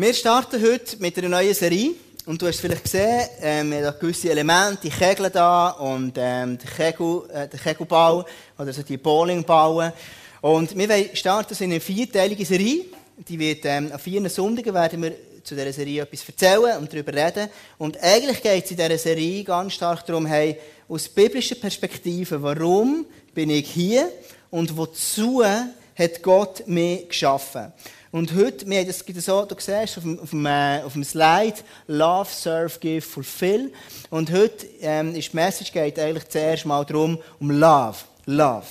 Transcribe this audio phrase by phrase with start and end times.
[0.00, 1.90] Wir starten heute mit einer neuen Serie.
[2.24, 6.56] Und du hast vielleicht gesehen, ähm, wir haben gewisse Elemente, die Kegel da und ähm,
[6.56, 8.24] der, Kegel, äh, der Kegelball
[8.58, 9.92] oder so die Bowlingballen.
[10.40, 12.86] Und wir wollen starten in eine vierteilige Serie.
[13.28, 15.12] Die wird, ähm, an vier Sonntagen werden wir
[15.44, 17.50] zu dieser Serie etwas erzählen und darüber reden.
[17.76, 20.56] Und eigentlich geht es in dieser Serie ganz stark darum, hey,
[20.88, 23.04] aus biblischer Perspektive, warum
[23.34, 24.10] bin ich hier
[24.48, 27.70] und wozu hat Gott mich geschaffen?
[28.12, 31.04] Und heute, wir haben das so, du siehst auf dem, auf dem, äh, auf dem
[31.04, 31.54] Slide,
[31.86, 33.72] Love, Serve, Give, Fulfill.
[34.10, 37.98] Und heute ähm, ist die Message geht eigentlich zuerst mal darum, um Love.
[38.26, 38.66] Love.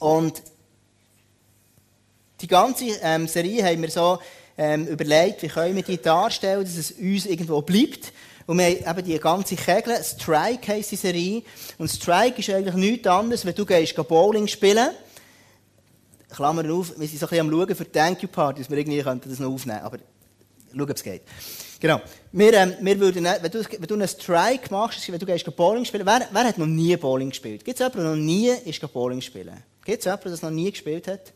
[0.00, 0.42] Und
[2.40, 4.18] die ganze ähm, Serie haben wir so
[4.58, 8.12] ähm, überlegt, wie können wir die darstellen, dass es uns irgendwo bleibt.
[8.46, 11.42] Und wir haben eben die ganze Kegel, Strike heisst die Serie.
[11.78, 15.05] Und Strike ist eigentlich nichts anderes, wenn du gehst Bowling spielen gehst
[16.34, 18.70] Klammer auf, wir sind so ein bisschen am Schauen für die Thank You Party, dass
[18.70, 19.98] wir irgendwie das noch aufnehmen Aber
[20.72, 21.22] schauen, ob es geht.
[21.80, 22.00] Genau.
[22.32, 25.84] Wir, ähm, wir würden, wenn du, wenn du einen Strike machst, wenn du gehst Bowling
[25.84, 27.64] spielen, wer, wer hat noch nie Bowling gespielt?
[27.64, 29.62] Gibt es jemanden, der noch nie ist Bowling spielen?
[29.84, 31.32] Gibt es jemanden, der das noch nie gespielt hat?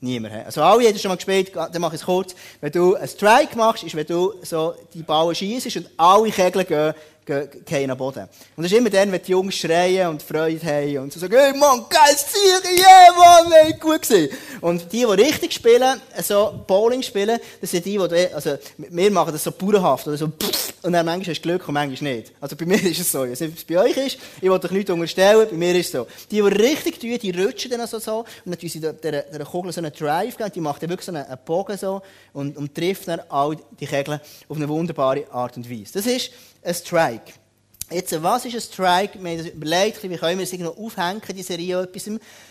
[0.00, 0.34] Niemand.
[0.44, 2.34] Also alle haben schon mal gespielt, dann mache ich es kurz.
[2.60, 6.64] Wenn du einen Strike machst, ist, wenn du so die Ball schießt und alle Kegel
[6.64, 6.94] gehen
[7.24, 8.28] gehen am Boden.
[8.56, 11.34] Und das ist immer dann, wenn die Jungs schreien und Freude haben und so sagen,
[11.36, 14.28] hey Mann, geil Ziel, yeah, Mann, hey, gut gewesen.
[14.60, 19.32] Und die, die richtig spielen, so Bowling spielen, das sind die, die, also, wir machen
[19.32, 20.32] das so bauernhaft, oder so,
[20.84, 22.32] und dann manchmal hast du Glück und manchmal nicht.
[22.40, 23.24] Also bei mir ist es so.
[23.24, 24.18] Ich weiß es bei euch ist.
[24.40, 26.06] Ich wollte euch nichts unterstellen, bei mir ist es so.
[26.30, 29.44] Die, die richtig tun, die rutschen dann so, so und dann tun sie der, der,
[29.46, 32.02] Kugel so einen Drive geben, die macht dann wirklich so einen Bogen so
[32.34, 35.94] und, und trifft dann all die Kegel auf eine wunderbare Art und Weise.
[35.94, 36.30] Das ist
[36.64, 37.32] ein Strike.
[37.90, 39.22] Jetzt, was ist ein Strike?
[39.22, 42.10] Wir haben uns überlegt, wie können wir es irgendwo aufhängen, die Serie etwas.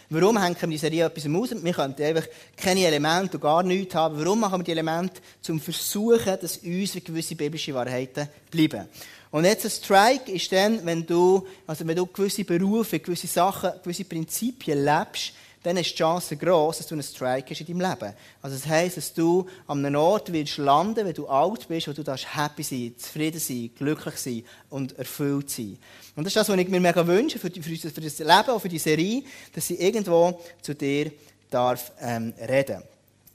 [0.10, 1.64] Warum hängen wir die Serie etwas aus?
[1.64, 4.18] Wir könnten einfach keine Elemente und gar nichts haben.
[4.20, 5.22] Warum machen wir die Elemente?
[5.42, 8.88] Zum Versuchen, dass uns gewisse biblische Wahrheiten bleiben.
[9.32, 13.72] Und jetzt ein Strike ist dann, wenn du, also wenn du gewisse Berufe, gewisse Sachen,
[13.84, 17.90] gewisse Prinzipien lebst, dann ist die Chance groß, dass du einen Strike hast in deinem
[17.90, 18.14] Leben.
[18.42, 21.94] Also das heisst, dass du an einem Ort willst landen, wenn du alt bist, wo
[21.94, 25.78] du darfst happy sein, zufrieden sein, glücklich sein und erfüllt sein.
[26.16, 28.60] Und das ist das, was ich mir mega wünsche für, für, für das Leben, auch
[28.60, 29.24] für die Serie,
[29.54, 31.12] dass sie irgendwo zu dir
[31.50, 32.84] darf ähm, reden.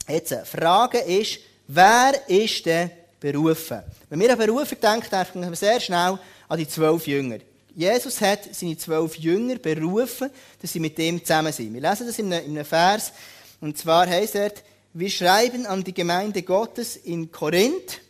[0.07, 3.81] Jetzt, die Frage ist, wer ist denn berufen?
[4.09, 7.39] Wenn wir an Berufung denken, denken wir sehr schnell an die zwölf Jünger.
[7.79, 10.29] Jesus hat seine zwölf Jünger berufen,
[10.61, 11.73] dass sie mit ihm zusammen sind.
[11.73, 13.13] Wir lesen das in einem, Vers.
[13.61, 14.51] Und zwar heißt er,
[14.93, 18.01] wir schreiben an die Gemeinde Gottes in Korinth,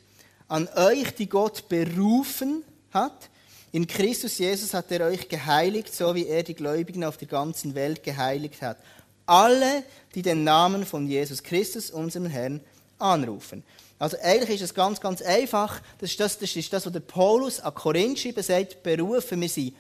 [0.48, 3.30] an euch, die Gott berufen hat.
[3.72, 7.76] In Christus Jesus hat er euch geheiligt, so wie er die Gläubigen auf der ganzen
[7.76, 8.80] Welt geheiligt hat.
[9.28, 9.84] Alle,
[10.16, 12.60] die den Namen von Jesus Christus, unserem Herrn,
[12.98, 13.64] anrufen.
[14.00, 15.82] Also eigentlich ist es ganz, ganz einfach.
[15.98, 19.50] Das ist das, das, ist das was der Paulus an Korinth schreibt, sagt, berufen wir
[19.50, 19.76] sind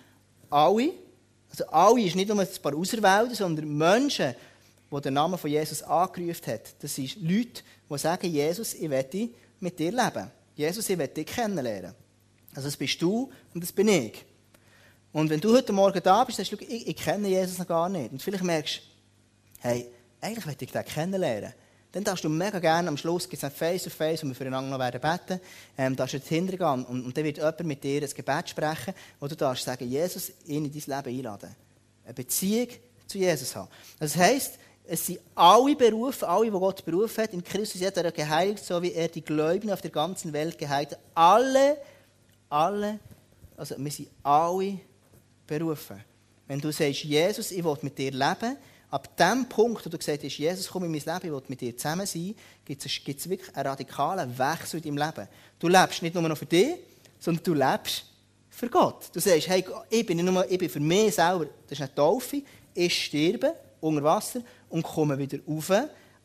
[0.50, 0.91] alle.
[1.50, 4.35] Also alle ist nicht nur ein paar Auserwählte, sondern Menschen,
[4.91, 6.62] die den Namen von Jesus angerufen haben.
[6.81, 9.29] Das sind Leute, die sagen, Jesus, ich werde
[9.62, 10.29] mit dir leben.
[10.56, 11.96] Jesus, ich werde dich kennenlernen.
[12.53, 14.25] Also das bist du und das bin ich.
[15.13, 17.88] Und wenn du heute Morgen da bist, sagst du, ich, ich kenne Jesus noch gar
[17.88, 18.12] nicht.
[18.12, 18.81] Und vielleicht merkst du,
[19.59, 21.53] hey, eigentlich will ich dich kennenlernen.
[21.91, 24.79] Dann darfst du mega gerne am Schluss, gibt es ein Face-to-Face, wo wir füreinander noch
[24.79, 25.41] werden beten,
[25.77, 29.27] ähm, darfst du hintergehen und, und dann wird jemand mit dir ein Gebet sprechen, wo
[29.27, 31.55] du darfst sagen, Jesus ihn in dein Leben einladen.
[32.05, 32.67] Eine Beziehung
[33.07, 33.69] zu Jesus haben.
[33.99, 38.11] Das heisst, es sind alle berufen, alle, die Gott berufen hat, in Christus hat er
[38.11, 40.99] geheiligt, so wie er die Gläubigen auf der ganzen Welt geheiligt hat.
[41.16, 41.78] Alle,
[42.49, 42.99] alle,
[43.55, 44.79] also wir sind alle
[45.45, 46.03] berufen.
[46.47, 48.57] Wenn du sagst, Jesus, ich will mit dir leben,
[48.91, 51.61] Ab dem Punkt, wo du gesagt hast, Jesus, komm in mein Leben, ich will mit
[51.61, 52.33] dir zusammen sein,
[52.66, 55.27] gibt es wirklich einen radikalen Wechsel in deinem Leben.
[55.59, 56.75] Du lebst nicht nur noch für dich,
[57.19, 58.05] sondern du lebst
[58.49, 59.09] für Gott.
[59.13, 61.94] Du sagst, hey, ich bin, nicht nur, ich bin für mich selber, das ist eine
[61.94, 62.41] Taufe,
[62.73, 65.72] ich sterbe unter Wasser und komme wieder rauf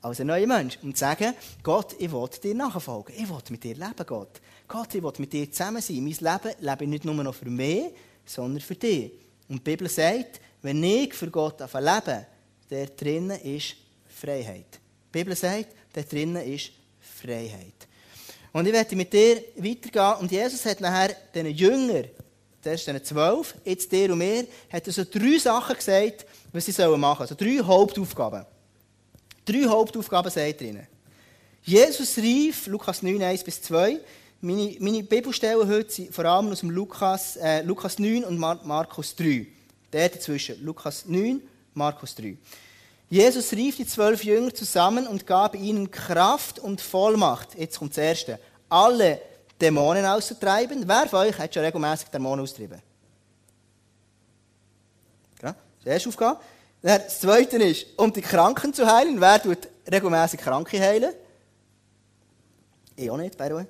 [0.00, 0.78] als ein neuer Mensch.
[0.82, 3.14] Und sagen, Gott, ich will dir nachfolgen.
[3.16, 4.40] Ich will mit dir leben, Gott.
[4.66, 5.96] Gott, ich will mit dir zusammen sein.
[5.96, 7.84] Mein Leben lebe ich nicht nur noch für mich,
[8.24, 9.12] sondern für dich.
[9.48, 12.26] Und die Bibel sagt, wenn ich für Gott lebe,
[12.74, 13.76] der drinnen ist
[14.08, 14.80] Freiheit.
[15.06, 17.86] Die Bibel sagt, der drinnen ist Freiheit.
[18.52, 20.14] Und ich werde mit dir weitergehen.
[20.20, 22.06] Und Jesus hat nachher den Jüngern,
[22.64, 26.72] ist den zwölf, jetzt dir und mir, hat er so drei Sachen gesagt, was sie
[26.72, 27.22] sollen machen.
[27.22, 28.44] Also drei Hauptaufgaben.
[29.44, 30.86] Drei Hauptaufgaben sagt ihnen.
[31.62, 34.00] Jesus rief, Lukas 9, 1 bis 2.
[34.40, 38.60] Meine, meine Bibelstellen heute sind vor allem aus dem Lukas, äh, Lukas 9 und Mar
[38.64, 39.46] Markus 3.
[39.92, 40.62] Der dazwischen.
[40.64, 41.40] Lukas 9,
[41.72, 42.36] Markus 3.
[43.14, 47.54] Jesus rief die zwölf Jünger zusammen und gab ihnen Kraft und Vollmacht.
[47.56, 48.40] Jetzt kommt das Erste.
[48.68, 49.20] Alle
[49.60, 50.82] Dämonen auszutreiben.
[50.88, 52.82] Wer von euch hat schon regelmäßig Dämonen austrieben?
[55.40, 56.40] Das erste Aufgabe.
[56.82, 59.20] Das Zweite ist, um die Kranken zu heilen.
[59.20, 59.58] Wer tut
[59.88, 61.12] regelmäßig Kranke heilen?
[62.96, 63.64] Ich auch nicht, by the.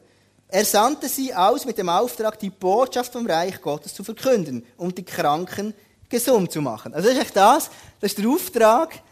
[0.49, 4.97] Er sandte sie aus mit dem Auftrag, die Botschaft vom Reich Gottes zu verkünden und
[4.97, 5.75] die Kranken
[6.09, 6.95] gesund zu machen.
[6.95, 7.69] Also das ist echt das,
[8.01, 9.03] das ist der Auftrag,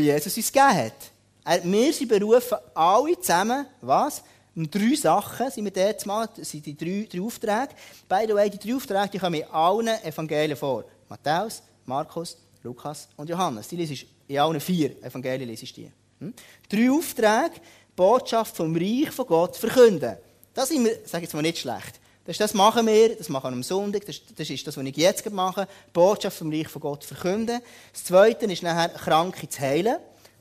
[0.00, 1.64] den Jesus uns gegeben hat.
[1.64, 4.22] Wir sind berufen, alle zusammen, was?
[4.54, 7.70] Um drei Sachen sind wir dort mal, sind die drei, drei Aufträge.
[8.08, 10.84] By the way, die drei Aufträge die kommen in allen Evangelien vor.
[11.08, 13.68] Matthäus, Markus, Lukas und Johannes.
[13.68, 15.90] Die lese in allen vier Evangelien lese ich die.
[16.20, 16.34] Hm?
[16.68, 17.60] Drei Aufträge,
[17.96, 20.16] Botschaft vom Reich von Gott verkünden.
[20.52, 21.98] Das sind wir, sage ich jetzt mal, nicht schlecht.
[22.24, 24.96] Das, das machen wir, das machen wir am Sonntag, das, das ist das, was ich
[24.96, 27.60] jetzt mache, Botschaft vom Reich von Gott verkünden.
[27.92, 29.96] Das Zweite ist nachher, Kranke zu heilen.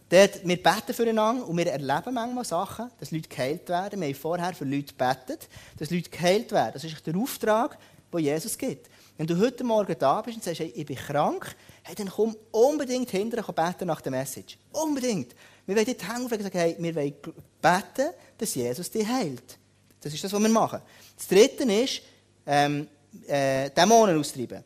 [0.09, 4.01] Dort, wir beten füreinander und wir erleben manchmal Sachen, dass Leute geheilt werden.
[4.01, 5.47] Wir haben vorher für Leute gebetet,
[5.79, 6.73] dass Leute geheilt werden.
[6.73, 7.77] Das ist der Auftrag,
[8.13, 8.89] den Jesus gibt.
[9.17, 12.35] Wenn du heute Morgen da bist und sagst, hey, ich bin krank, hey, dann komm
[12.51, 14.57] unbedingt hinterher beten nach der Message.
[14.71, 15.33] Unbedingt.
[15.65, 17.13] Wir wollen dort hängen und sagen, hey, wir wollen
[17.61, 19.57] beten, dass Jesus dich heilt.
[20.01, 20.81] Das ist das, was wir machen.
[21.15, 22.01] Das Dritte ist,
[22.45, 22.87] ähm,
[23.27, 24.63] äh, Dämonen austreiben.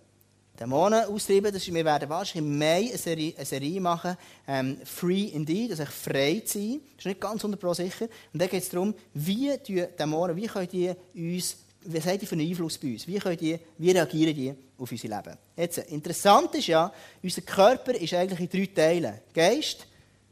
[0.57, 4.15] Dämonen austreiben, das ist, wir werden wahrscheinlich im Mai eine Serie, eine Serie machen,
[4.47, 6.79] ähm, Free Indeed, also frei zu sein.
[6.95, 8.07] Das ist nicht ganz 100% sicher.
[8.31, 12.25] Und da geht es darum, wie die Dämonen, wie können die uns, was haben die
[12.25, 13.05] für einen Einfluss bei uns?
[13.05, 15.37] Wie, können die, wie reagieren die auf unser Leben?
[15.57, 16.91] Jetzt, interessant ist ja,
[17.21, 19.19] unser Körper ist eigentlich in drei Teilen.
[19.33, 19.85] Geist,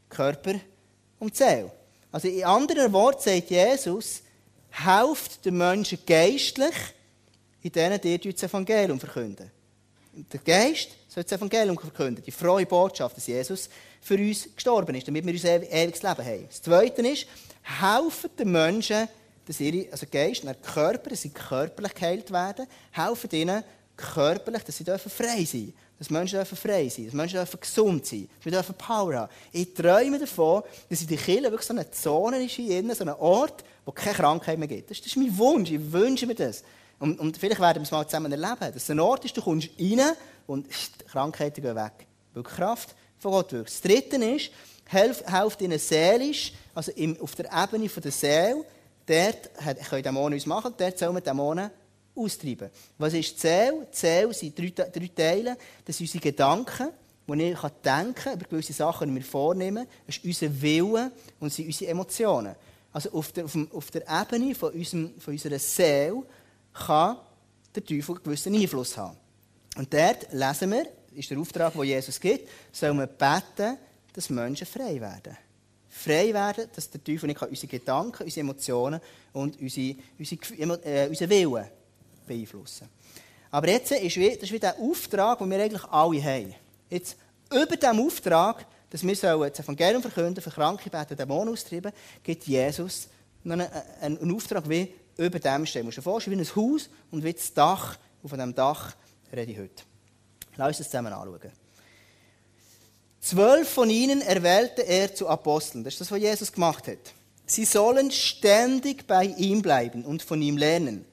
[0.08, 0.54] Körper
[1.18, 1.70] und Seele.
[2.10, 4.22] Also in anderen Worten sagt Jesus,
[4.74, 6.74] helft den Menschen geistlich,
[7.62, 9.50] in denen ihr das Evangelium verkünden.
[10.32, 13.68] Der Geist soll das Evangelium verkünden, die frohe Botschaft, dass Jesus
[14.00, 16.46] für uns gestorben ist, damit wir unser ewiges Leben haben.
[16.48, 17.26] Das Zweite ist,
[17.62, 19.08] helfen den Menschen,
[19.46, 23.64] dass ihre, also Geist und Körper, dass sie körperlich geheilt werden, helfen ihnen
[23.96, 25.74] körperlich, dass sie frei sein dürfen.
[25.98, 29.32] Dass Menschen frei sein dass Menschen gesund sein dass wir Power haben.
[29.52, 33.10] Ich träume davon, dass in der Kirche wirklich so eine Zone ist, hier so ein
[33.10, 34.90] Ort, wo keine Krankheit mehr gibt.
[34.90, 36.62] Das, ist mein Wunsch, ich wünsche mir das.
[36.98, 39.42] Und, und vielleicht werden wir es mal zusammen erleben, dass es ein Ort ist, du
[39.42, 40.00] kommst rein
[40.46, 42.06] und die Krankheiten gehen weg.
[42.32, 43.68] Weil die Kraft von Gott wirkt.
[43.68, 44.50] Das Dritte ist,
[44.90, 48.64] hilft ihnen seelisch, also im, auf der Ebene der Seele,
[49.06, 49.50] dort
[49.88, 51.70] können Dämonen uns machen, dort sollen wir Dämonen
[52.14, 52.70] austreiben.
[52.98, 53.86] Was ist die Seele?
[53.92, 55.56] Die Seele sind drei, drei Teile.
[55.84, 56.88] Das sind unsere Gedanken,
[57.26, 59.86] die ich denken kann, über gewisse Sachen, die wir vornehmen.
[60.06, 61.10] Das ist unser Wille
[61.40, 62.54] und sind unsere Emotionen.
[62.94, 66.22] Also auf der, auf, auf der Ebene von, unserem, von unserer Seele
[66.72, 67.18] kann
[67.74, 69.16] der Teufel einen gewissen Einfluss haben.
[69.76, 73.78] Und dort lesen wir, ist der Auftrag, den Jesus gibt, soll man beten,
[74.12, 75.36] dass Menschen frei werden.
[75.88, 79.00] Frei werden, dass der Teufel nicht unsere Gedanken, unsere Emotionen
[79.32, 80.40] und unsere, unsere,
[80.84, 81.66] äh, unseren Willen
[82.24, 82.88] beeinflussen
[83.50, 86.54] Aber jetzt ist wie, das ist wie der Auftrag, den wir eigentlich alle haben.
[86.90, 87.16] Jetzt,
[87.50, 91.92] über diesem Auftrag, dass wir das Evangelium verkünden, für Kranke beten, Dämonen austreiben,
[92.22, 93.08] gibt Jesus
[93.44, 93.66] einen,
[94.00, 95.82] einen, Auftrag wie über dem stehen.
[95.82, 97.98] Du musst dir vorstellen, wie ein Haus und wie das Dach.
[98.22, 98.94] Und von diesem Dach
[99.32, 99.82] rede ich heute.
[100.56, 101.52] Lass uns das zusammen anschauen.
[103.20, 105.82] Zwölf von ihnen erwählte er zu Aposteln.
[105.82, 107.14] Das ist das, was Jesus gemacht hat.
[107.46, 111.04] Sie sollen ständig bei ihm bleiben und von ihm lernen.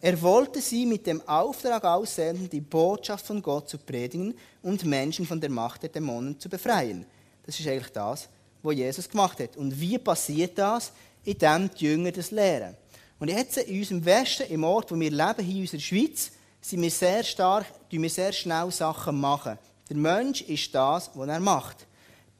[0.00, 5.26] Er wollte sie mit dem Auftrag aussenden, die Botschaft von Gott zu predigen und Menschen
[5.26, 7.06] von der Macht der Dämonen zu befreien.
[7.44, 8.28] Das ist eigentlich das,
[8.62, 9.56] was Jesus gemacht hat.
[9.56, 10.92] Und wie passiert das?
[11.24, 12.76] Indem die Jünger das lehren.
[13.18, 16.82] Und jetzt in unserem Westen, im Ort, wo wir leben, hier in unserer Schweiz, sind
[16.82, 19.58] wir sehr stark, tun wir sehr schnell Sachen machen.
[19.88, 21.86] Der Mensch ist das, was er macht.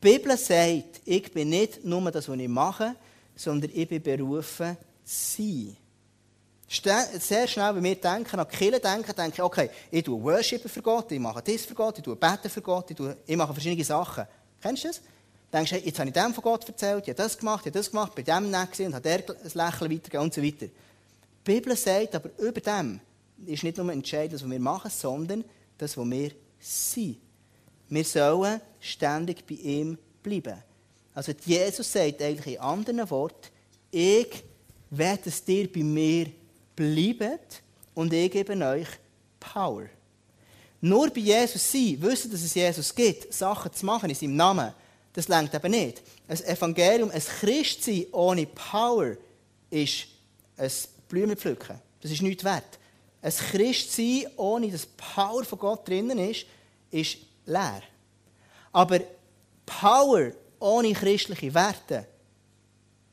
[0.03, 2.97] Die Bibel sagt, ich bin nicht nur das, was ich mache,
[3.37, 5.77] sondern ich bin berufen, zu sein.
[7.21, 10.83] Sehr schnell, wenn wir denken, an Killen denken, denke ich, okay, ich tue Worshipen für
[10.83, 13.53] Gott, ich mache das für Gott, ich tue Beten für Gott, ich, tue, ich mache
[13.53, 14.25] verschiedene Sachen.
[14.65, 15.03] Kennst du das?
[15.53, 17.79] denkst, hey, jetzt habe ich dem von Gott erzählt, ich habe das gemacht, ich habe
[17.79, 20.67] das gemacht, bei dem nicht und habe der ein Lächeln weitergegeben und so weiter.
[20.67, 20.73] Die
[21.45, 22.99] Bibel sagt aber, über dem
[23.45, 25.45] ist nicht nur entscheidend, was wir machen, sondern
[25.77, 27.19] das, was wir sind.
[27.91, 30.63] Wir sollen ständig bei ihm bleiben.
[31.13, 33.49] Also Jesus sagt eigentlich in anderen Worten,
[33.91, 34.43] ich
[34.89, 36.29] werde dass dir bei mir
[36.75, 37.63] bleibt
[37.95, 38.89] und ich gebe euch
[39.39, 39.85] Power.
[40.85, 44.75] Nur bei Jesus sein, wissen, dass es Jesus gibt, Sachen zu machen in seinem Namen,
[45.15, 46.03] das längt eben nicht.
[46.29, 49.17] Ein Evangelium, ein Christsein ohne Power
[49.71, 50.09] ist
[50.59, 50.71] ein
[51.09, 51.81] Blumenpflücken.
[52.03, 52.79] Das ist nichts wert.
[53.23, 56.45] Ein Christsein ohne das Power von Gott drinnen ist,
[56.91, 57.83] ist leer.
[58.71, 59.01] Aber
[59.65, 62.07] Power ohne christliche Werte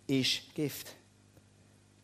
[0.07, 0.87] ist Gift.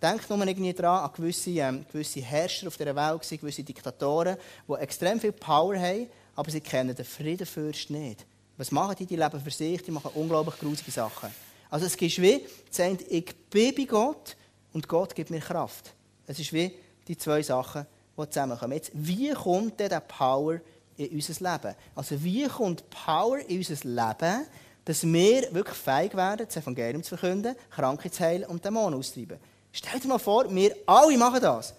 [0.10, 4.74] Denkt nur irgendwie daran an gewisse, ähm, gewisse Herrscher auf dieser Welt, gewisse Diktatoren, die
[4.76, 8.26] extrem viel Power haben, aber sie kennen den Friedenfürst nicht.
[8.56, 9.06] Was machen die?
[9.06, 11.30] Die leben für sich, die machen unglaublich grusige Sachen.
[11.70, 14.38] Also es ist wie, sagt, ich bin bei Gott
[14.72, 15.94] und Gott gibt mir Kraft.
[16.26, 16.72] Es ist wie
[17.06, 17.86] die zwei Sachen,
[18.18, 18.74] die zusammenkommen.
[18.74, 20.62] Jetzt, wie kommt denn der Power
[20.96, 21.76] in unser Leben?
[21.96, 24.48] Also wie kommt Power in unser Leben,
[24.86, 29.38] dass wir wirklich fähig werden, das Evangelium zu verkünden, Kranke zu heilen und Dämonen auszutreiben?
[29.72, 31.74] Stell dir mal vor, wir alle machen das.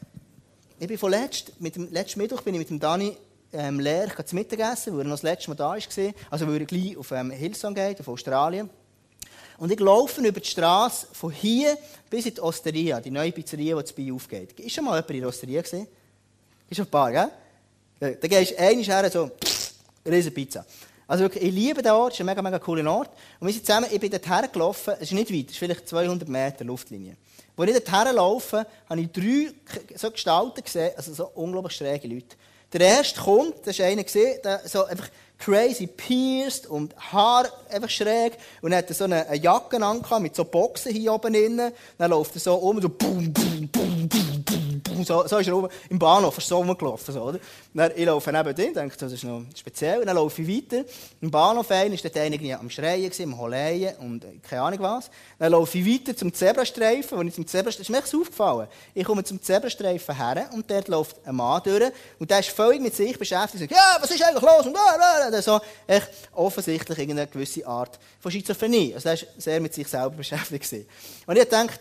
[0.78, 3.16] Ich bin von letzt, mit dem letzten Mittwoch bin ich mit dem Dani
[3.52, 6.14] ähm, Lehr zu Mittagessen, weil er noch das letzte Mal da war.
[6.30, 8.71] Also weil er gleich auf ähm, Hillsong geht, auf Australien.
[9.59, 11.76] Und ich laufe über die Straße von hier
[12.09, 14.59] bis in die Osteria, die neue Pizzeria, die zu Biel aufgeht.
[14.61, 15.88] Ist schon mal jemand in der Osteria gesehen?
[16.71, 17.30] Ist schon ein paar, gell?
[17.99, 19.30] Da gehst du einmal her, so,
[20.07, 20.64] riesen Pizza.
[21.08, 23.08] Also wirklich, ich liebe den Ort, es ist ein mega, mega cooler Ort.
[23.40, 25.88] Und wir sind zusammen, ich bin dort hergelaufen, es ist nicht weit, es ist vielleicht
[25.88, 27.16] 200 Meter Luftlinie.
[27.56, 29.50] Als ich dort herlaufe, habe ich drei
[29.96, 32.36] so Gestalten gesehen, also so unglaublich schräge Leute.
[32.72, 37.88] Der erste kommt, das ist einer gesehen, der so einfach crazy pierced und Haar einfach
[37.88, 41.72] schräg und er hat so eine, eine Jacke an mit so Boxen hier oben innen.
[41.96, 44.67] Dann läuft er so um, so boom, boom, boom, boom, boom, boom.
[45.04, 47.38] So, so ist er oben im Bahnhof, so rumgelaufen, so, oder?
[47.75, 50.04] Dann, ich laufe neben dem, denke, das ist noch speziell.
[50.04, 50.85] Dann laufe ich weiter.
[51.21, 55.11] Im Bahnhof ein ist dort einer am Schreien, am Holeien und äh, keine Ahnung was.
[55.38, 58.68] Dann laufe ich weiter zum Zebrastreifen, wo ich zum Zebrastreifen, ist mir aufgefallen.
[58.95, 62.80] Ich komme zum Zebrastreifen her und dort läuft ein Mann durch und der ist völlig
[62.80, 64.66] mit sich beschäftigt und sagt, ja, was ist eigentlich los?
[64.66, 68.95] Und da, so echt offensichtlich irgendeine gewisse Art von Schizophrenie.
[68.95, 70.87] Also er war sehr mit sich selber beschäftigt.
[71.26, 71.78] Und ich dachte,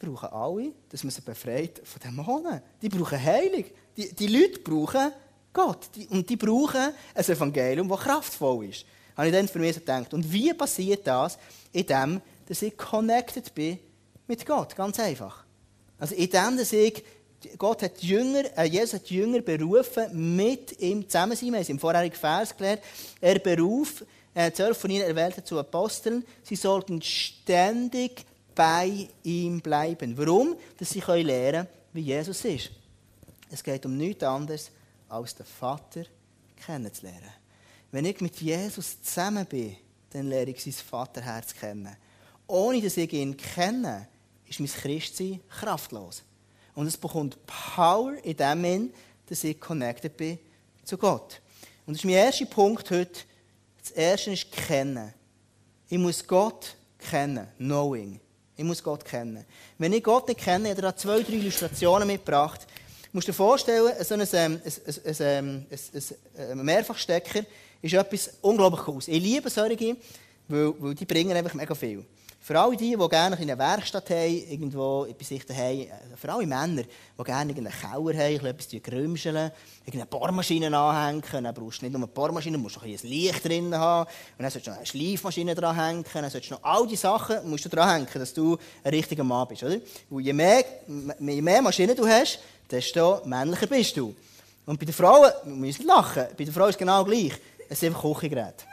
[0.00, 2.60] brauchen alle, dass man sie befreit von Dämonen.
[2.82, 3.64] Die brauchen Heilung.
[3.96, 5.12] Die, die Leute brauchen
[5.52, 5.90] Gott.
[5.94, 8.84] Die, und die brauchen ein Evangelium, das kraftvoll ist.
[9.16, 10.12] Habe ich dann für mich so gedacht.
[10.14, 11.38] Und wie passiert das?
[11.72, 13.78] Indem, dass ich connected bin
[14.26, 14.74] mit Gott.
[14.74, 15.44] Ganz einfach.
[15.98, 17.04] Also indem, dass ich
[17.56, 21.52] Gott hat Jünger, äh, Jesus hat Jünger berufen, mit ihm zusammen zu sein.
[21.52, 22.82] Wir haben es im vorherigen Vers gelernt.
[23.20, 24.04] Er beruft,
[24.34, 26.24] äh, zwölf von ihnen erwählte zu Aposteln.
[26.42, 28.24] Sie sollten ständig
[28.60, 30.18] bei ihm bleiben.
[30.18, 30.54] Warum?
[30.76, 32.70] Dass sie können lernen wie Jesus ist.
[33.50, 34.70] Es geht um nichts anderes,
[35.08, 36.04] als den Vater
[36.62, 37.32] kennenzulernen.
[37.90, 39.78] Wenn ich mit Jesus zusammen bin,
[40.10, 41.96] dann lerne ich sein Vaterherz kennen.
[42.46, 44.06] Ohne dass ich ihn kenne,
[44.46, 46.22] ist mein Christsein kraftlos.
[46.74, 50.38] Und es bekommt Power in dem Sinn, dass ich connected bin
[50.84, 51.40] zu Gott.
[51.86, 53.20] Und das ist mein erster Punkt heute.
[53.80, 55.14] Das erste ist kennen.
[55.88, 57.48] Ich muss Gott kennen.
[57.56, 58.20] Knowing.
[58.60, 59.46] Ich muss Gott kennen.
[59.78, 62.66] Wenn ich Gott nicht kenne, hat er zwei, drei Illustrationen mitgebracht.
[63.04, 64.60] Du musst dir vorstellen, so ein, ein,
[65.16, 65.66] ein,
[66.36, 67.46] ein Mehrfachstecker
[67.80, 69.08] ist etwas unglaublich Cooles.
[69.08, 69.96] Ich liebe solche,
[70.46, 72.04] weil, weil die bringen einfach mega viel.
[72.42, 76.46] Für alle die, die gerne eine Werkstatt haben, irgendwo bei sich daheim, äh, für alle
[76.46, 79.50] Männer, die gerne einen Keller haben, etwas grümscheln,
[79.92, 83.44] eine Bohrmaschine anhängen, dann brauchst du nicht nur eine Bohrmaschine, du musst auch ein Licht
[83.44, 86.86] drin haben, und dann sollst du noch eine Schleifmaschine dranhängen, dann sollst du noch all
[86.86, 89.76] diese Sachen musst du dranhängen, dass du ein richtiger Mann bist, oder?
[90.08, 90.64] Und je mehr,
[91.18, 92.38] je mehr Maschinen du hast,
[92.70, 94.14] desto männlicher bist du.
[94.64, 97.34] Und bei den Frauen, wir müssen lachen, bei den Frauen ist es genau gleich,
[97.68, 98.69] es sind einfach Küchengeräte.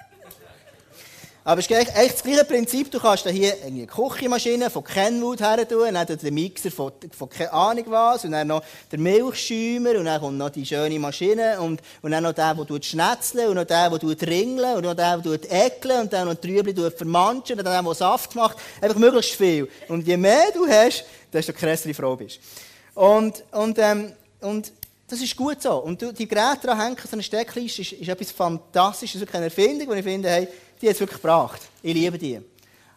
[1.48, 2.92] Aber es ist eigentlich das gleiche Prinzip.
[2.92, 7.54] Du kannst hier eine Küchenmaschine von Kenwood her tun, dann den Mixer von, von keine
[7.54, 8.62] Ahnung was, und dann noch
[8.92, 12.84] der Milchschäumer, und dann kommt noch die schöne Maschine, und, und dann noch der, der
[12.84, 16.54] schnetzeln, und noch der, der ringeln, und noch der, der ekeln, und dann noch die
[16.54, 18.58] Trübli vermanschen, und dann der, der Saft macht.
[18.82, 19.70] Einfach möglichst viel.
[19.88, 22.42] Und je mehr du hast, desto krasser die Frau bist.
[22.94, 24.12] Und, und, ähm,
[24.42, 24.74] und
[25.08, 25.78] das ist gut so.
[25.78, 30.00] Und die Geräte dran so eine Steckliste, ist, ist etwas Fantastisches, wirklich eine Erfindung, die
[30.00, 30.50] ich finde, hey,
[30.82, 31.62] die hat es wirklich gebracht.
[31.82, 32.40] Ich liebe die.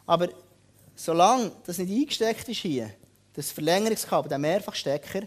[0.07, 0.29] Aber
[0.95, 2.91] solange das nicht eingesteckt ist hier,
[3.35, 5.23] das Verlängerungskabel, der Mehrfachstecker,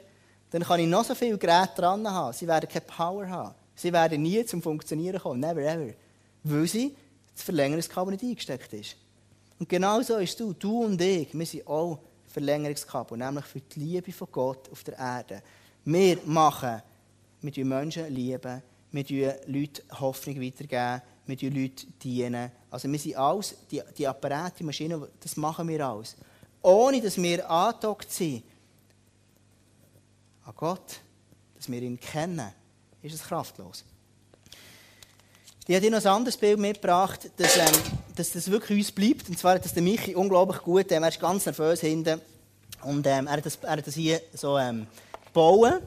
[0.51, 2.33] dann kann ich noch so viele Geräte dran haben.
[2.33, 3.55] Sie werden keine Power haben.
[3.75, 5.39] Sie werden nie zum Funktionieren kommen.
[5.39, 5.93] Never ever.
[6.43, 6.95] Weil sie
[7.33, 8.95] das Verlängerungskabel nicht eingesteckt ist.
[9.59, 13.79] Und genau so ist du, du und ich, wir sind auch Verlängerungskabel, nämlich für die
[13.79, 15.41] Liebe von Gott auf der Erde.
[15.85, 16.81] Wir machen,
[17.41, 22.51] wir Menschen lieben, wir Leuten Hoffnung weitergeben, wir dienen Leuten dienen.
[22.69, 26.15] Also wir sind alles, die, die Apparate, die Maschinen, das machen wir alles.
[26.61, 28.43] Ohne, dass wir angedockt sind
[30.45, 30.99] an Gott,
[31.55, 32.51] dass wir ihn kennen,
[33.01, 33.85] ist es kraftlos.
[35.65, 37.73] Ich habe dir noch ein anderes Bild mitgebracht, dass, ähm,
[38.15, 39.29] dass das wirklich uns bleibt.
[39.29, 42.19] Und zwar hat das der Michi unglaublich gut, ähm, er ist ganz nervös hinten.
[42.81, 44.87] Und ähm, er, hat das, er hat das hier so ähm,
[45.27, 45.81] gebaut.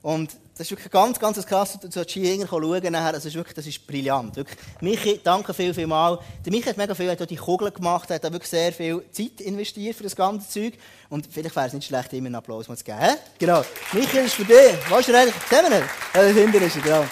[0.00, 1.78] Und das ist wirklich ganz, ganz krass.
[1.80, 2.92] Du solltest hier schauen.
[2.92, 4.34] Das ist wirklich, das ist brillant.
[4.34, 4.58] Wirklich.
[4.80, 6.18] Michi, danke viel, viel mal.
[6.44, 9.04] Der Michi hat mega viel, hat auch die Kugeln gemacht, hat da wirklich sehr viel
[9.12, 10.74] Zeit investiert für das ganze Zeug.
[11.10, 12.98] Und vielleicht wäre es nicht schlecht, ihm einen Applaus zu geben.
[12.98, 13.14] He?
[13.38, 13.62] Genau.
[13.92, 14.90] Michi, ist für dich.
[14.90, 15.34] Weißt du eigentlich?
[15.48, 15.84] Sehen wir ihn?
[16.12, 17.04] Ja, hinten ist er, genau.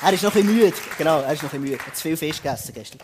[0.00, 0.76] Er ist noch ein bisschen müde.
[0.96, 1.82] Genau, er ist noch ein bisschen müde.
[1.82, 3.00] Er hat zu viel Fisch gegessen gestern.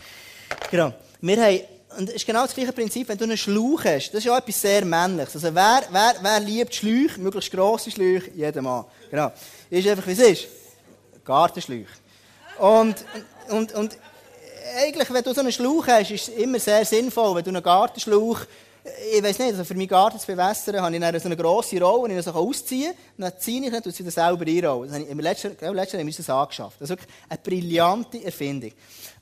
[0.71, 0.95] Genau.
[1.21, 1.61] Wir haben
[1.99, 4.11] und es ist genau das gleiche Prinzip, wenn du einen Schlauch hast.
[4.11, 5.35] Das ist ja etwas sehr Männliches.
[5.35, 8.31] Also wer, wer, wer liebt Schläuche, möglichst grosse Schläuche?
[8.35, 8.85] Jeder Mann.
[9.11, 9.33] Genau.
[9.71, 10.47] Ist einfach, wie es ist.
[11.25, 11.87] Gartenschläuche.
[12.59, 13.05] Und,
[13.49, 13.99] und, und
[14.77, 17.63] eigentlich, wenn du so einen Schlauch hast, ist es immer sehr sinnvoll, wenn du einen
[17.63, 18.41] Gartenschlauch
[18.85, 21.81] ich weiß nicht, also für meinen Garten zu bewässern, habe ich dann so eine grosse
[21.81, 23.31] Rolle, die ich so ausziehen kann.
[23.31, 24.89] Dann ziehe ich und wieder selber einrollen.
[24.89, 26.77] Das habe ich, Im letzten, im letzten haben wir das angeschafft.
[26.81, 28.73] Das ist wirklich eine brillante Erfindung.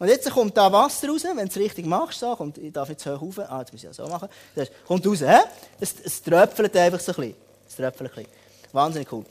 [0.01, 2.19] Und jetzt kommt da Wasser raus, wenn du es richtig machst.
[2.19, 3.39] So, kommt, ich darf jetzt hoch.
[3.39, 4.29] Ah, jetzt muss ich ja so machen.
[4.57, 5.21] Das kommt raus.
[5.21, 5.41] He?
[5.79, 7.35] Es, es tröpfelt einfach so ein bisschen.
[7.69, 8.33] Es tröpfelt ein bisschen.
[8.73, 9.25] Wahnsinnig cool.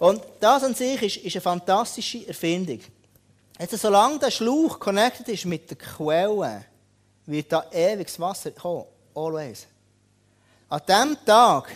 [0.00, 2.80] Und das an sich ist, ist eine fantastische Erfindung.
[3.60, 6.64] Jetzt, solange der Schlauch connected ist mit der Quelle,
[7.26, 8.84] wird da ewiges Wasser kommen.
[9.18, 9.66] Always.
[10.68, 11.74] An dem Tag,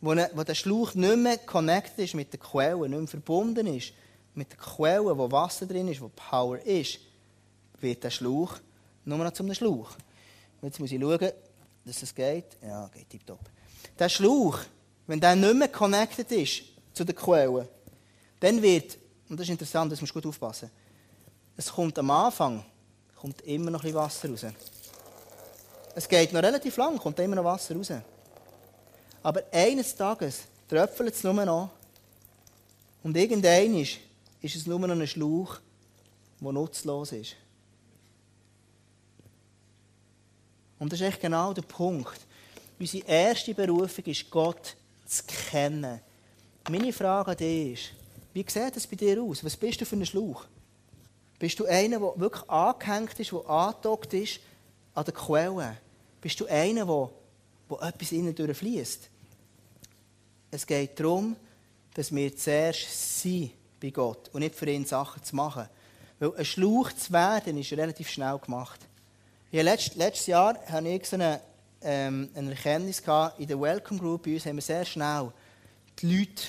[0.00, 3.66] wo, ne, wo der Schlauch nicht mehr connected ist mit der Quelle, nicht mehr verbunden
[3.66, 3.92] ist
[4.34, 6.98] mit der Quelle, wo Wasser drin ist, wo Power ist,
[7.80, 8.56] wird der Schlauch
[9.04, 9.90] nur noch zum Schlauch.
[10.60, 11.32] Jetzt muss ich schauen,
[11.84, 12.56] dass es geht.
[12.62, 13.40] Ja, geht tiptop.
[13.98, 14.58] Der Schlauch,
[15.06, 17.68] wenn der nicht mehr connected ist zu der Quelle,
[18.40, 20.70] dann wird, und das ist interessant, das musst du gut aufpassen,
[21.56, 22.64] es kommt am Anfang
[23.14, 24.44] kommt immer noch ein bisschen Wasser raus.
[25.96, 27.90] Es geht noch relativ lang, kommt immer noch Wasser raus.
[29.22, 31.70] Aber eines Tages tröpfelt es nur noch.
[33.02, 33.96] Und irgendein ist,
[34.42, 35.56] ist es nur noch ein Schlauch,
[36.38, 37.36] der nutzlos ist.
[40.78, 42.20] Und das ist echt genau der Punkt.
[42.78, 44.76] Unsere erste Berufung ist, Gott
[45.06, 46.02] zu kennen.
[46.68, 47.92] Meine Frage an dich ist,
[48.34, 49.42] wie sieht das bei dir aus?
[49.42, 50.44] Was bist du für ein Schlauch?
[51.38, 54.40] Bist du einer, der wirklich angehängt ist, der angedockt ist
[54.92, 55.78] an der Quelle?
[56.26, 57.12] Bist du einer, wo,
[57.68, 59.08] wo etwas innen durchfließt?
[60.50, 61.36] Es geht darum,
[61.94, 65.68] dass wir zuerst sind bei Gott und nicht für ihn Sachen zu machen.
[66.18, 68.80] Weil ein Schlauch zu werden, ist relativ schnell gemacht.
[69.52, 71.40] Ja, letztes, letztes Jahr hatte ich eine,
[71.82, 75.30] ähm, eine Erkenntnis gehabt, in der Welcome Group bei uns haben wir sehr schnell
[76.00, 76.42] die Leute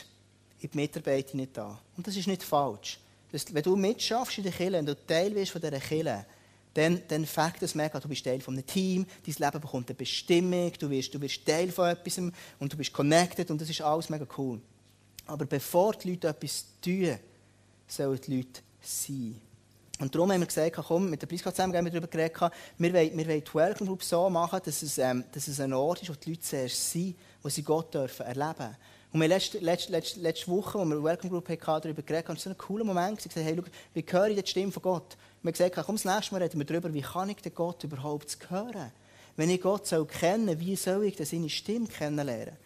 [0.60, 1.80] in die Mitarbeiter nicht da.
[1.96, 3.00] Und das ist nicht falsch.
[3.32, 6.26] Das, wenn du mitschaffst in der Kirche, wenn du Teil von dieser Kirche,
[6.78, 9.96] dann, dann fängt es mega, du bist Teil von einem Team, dein Leben bekommt eine
[9.96, 13.82] Bestimmung, du wirst, du wirst Teil von etwas und du bist connected und das ist
[13.82, 14.62] alles mega cool.
[15.26, 17.18] Aber bevor die Leute etwas tun,
[17.88, 19.42] sollen die Leute sein.
[20.00, 22.40] Und darum haben wir gesagt, komm, mit der Priska zusammen haben wir darüber geredet,
[22.78, 25.74] wir wollen, wir wollen die Welcome Group so machen, dass es, ähm, dass es ein
[25.74, 28.78] Ort ist, wo die Leute zuerst sind, wo sie Gott dürfen erleben
[29.12, 32.28] Und wir letzte, letzte, letzte, letzte Woche, als wir eine Welcome Group hatten, darüber geredet
[32.28, 33.18] haben, war so ein cooler Moment.
[33.26, 33.58] Wir gesagt, hey,
[34.06, 35.18] schau, höre ich die Stimme von Gott?
[35.44, 38.38] Haben gesagt, komm, das nächste Mal reden wir darüber, wie kann ich den Gott überhaupt
[38.50, 38.92] hören?
[39.36, 42.58] Wenn ich Gott soll kennen wie soll ich seine Stimme kennenlernen?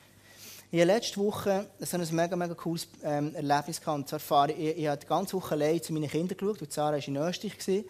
[0.73, 4.07] Ich hatte letzte Woche so ein mega, mega cooles ähm, Erlebnis gehabt.
[4.07, 6.93] zwar, ich, ich, ich habe die ganze Woche allein zu meinen Kindern geschaut, und Sarah
[6.93, 7.83] war in Österreich.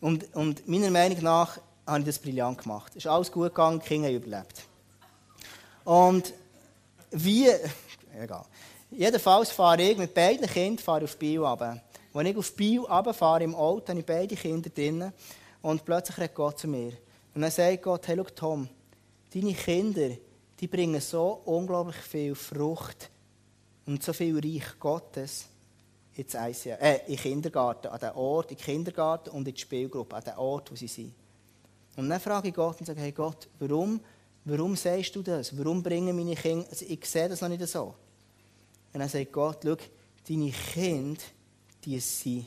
[0.00, 2.92] Und, und meiner Meinung nach habe ich das brillant gemacht.
[2.92, 4.62] Es ist alles gut gegangen, die Kinder haben überlebt.
[5.84, 6.32] Und
[7.10, 7.48] wie,
[8.22, 8.44] egal.
[8.92, 11.80] Jedenfalls fahre ich mit beiden Kindern fahre auf Bio runter.
[12.12, 15.12] Als ich auf Bio runterfahre im Auto, habe ich beide Kinder drin.
[15.62, 16.92] Und plötzlich redet Gott zu mir.
[17.34, 18.68] Und dann sagt Gott, hey, schau, Tom,
[19.32, 20.10] deine Kinder,
[20.58, 23.10] die bringen so unglaublich viel Frucht
[23.86, 25.46] und so viel Reich Gottes
[26.14, 29.60] ins ICA, äh, in den Kindergarten, an den Ort, in den Kindergarten und in die
[29.60, 31.14] Spielgruppe, an den Ort, wo sie sind.
[31.96, 34.00] Und dann frage ich Gott und sage, hey Gott, warum,
[34.44, 35.56] warum sagst du das?
[35.56, 37.94] Warum bringen meine Kinder, also ich sehe das noch nicht so.
[38.92, 39.76] Und dann sagt Gott, schau,
[40.28, 41.20] deine Kinder,
[41.84, 42.46] die sind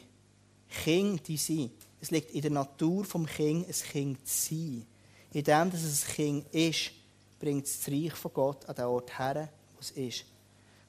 [0.84, 1.72] Kinder, die sind.
[2.02, 4.86] Es liegt in der Natur des Kind, ein Kind zu sein.
[5.32, 6.92] In dem, dass es ein Kind ist,
[7.40, 10.26] bringt es das Reich von Gott an den Ort her, wo es ist.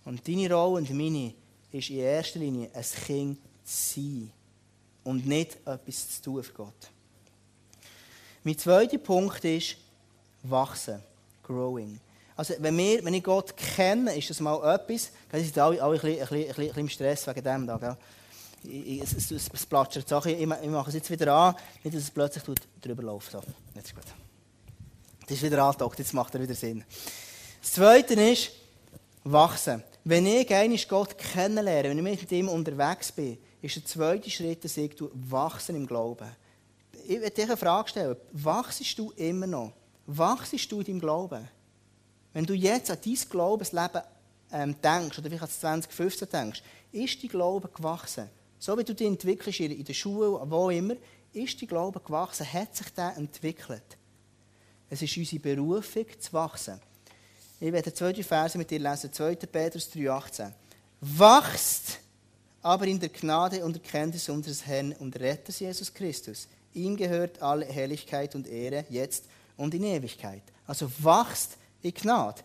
[0.05, 1.35] Und deine Rolle und meine
[1.73, 4.33] ist in erster Linie, ein Kind zu sein
[5.03, 6.91] und nicht etwas zu tun für Gott.
[8.43, 9.77] Mein zweiter Punkt ist
[10.43, 11.03] wachsen,
[11.43, 11.99] growing.
[12.37, 15.95] Also wenn, wir, wenn ich Gott kenne, ist das mal etwas, Sie sind alle, alle
[15.95, 17.97] ein, bisschen, ein, bisschen, ein bisschen im Stress wegen dem da, gell?
[18.67, 20.33] Es, es, es, es platschert Sachen.
[20.33, 22.45] Ich, ich mache es jetzt wieder an, nicht, dass es plötzlich
[22.81, 23.33] drüber läuft.
[23.33, 23.43] So,
[23.75, 24.05] jetzt ist gut.
[25.23, 26.85] Das ist wieder angedockt, jetzt macht er wieder Sinn.
[27.61, 28.51] Das Zweite ist,
[29.25, 29.83] wachsen.
[30.05, 34.63] Wenn ich einmal Gott kennenlerne, wenn ich mit ihm unterwegs bin, ist der zweite Schritt,
[34.65, 34.93] dass ich
[35.31, 36.29] wachsen im Glauben.
[37.07, 38.17] Ich werde dir eine Frage stellen.
[38.33, 39.73] Wachsest du immer noch?
[40.07, 41.49] Wachsest du in deinem Glauben?
[42.35, 44.03] Wenn du jetzt an dein Glaubensleben
[44.53, 48.29] ähm, denkst oder vielleicht an 2015 denkst, ist dein Glaube gewachsen?
[48.65, 50.95] So wie du dich entwickelst in der Schule, wo immer,
[51.35, 52.51] ist dein Glaube gewachsen?
[52.51, 53.99] Hat sich der entwickelt?
[54.89, 56.81] Es ist unsere Berufung zu wachsen.
[57.61, 59.13] Ich werde zwei, drei Verse mit dir lesen.
[59.13, 59.35] 2.
[59.35, 60.51] Petrus 3,18.
[61.03, 61.99] Wachst
[62.63, 66.49] aber in der Gnade und Erkenntnis unseres Herrn und Retters Jesus Christus.
[66.73, 69.25] Ihm gehört alle Herrlichkeit und Ehre, jetzt
[69.59, 70.43] und in Ewigkeit.
[70.67, 72.41] Also wachst in Gnade.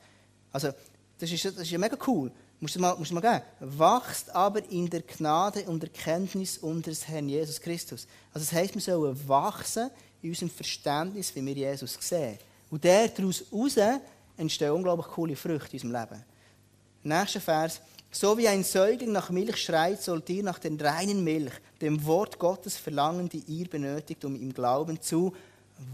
[0.52, 0.74] Also,
[1.18, 2.30] das ist, das ist ja mega cool.
[2.62, 3.42] Musst du mal, musst mal geben.
[3.60, 8.06] Wachst aber in der Gnade und Erkenntnis unseres Herrn Jesus Christus.
[8.34, 9.90] Also das heisst, wir sollen wachsen
[10.22, 12.38] in unserem Verständnis, wie wir Jesus sehen.
[12.70, 13.44] Und daraus
[14.38, 16.26] entstehen unglaublich coole Früchte in unserem Leben.
[17.04, 17.82] Nächster Vers.
[18.12, 22.40] So wie ein Säugling nach Milch schreit, sollt ihr nach der reinen Milch, dem Wort
[22.40, 25.34] Gottes verlangen, die ihr benötigt, um im Glauben zu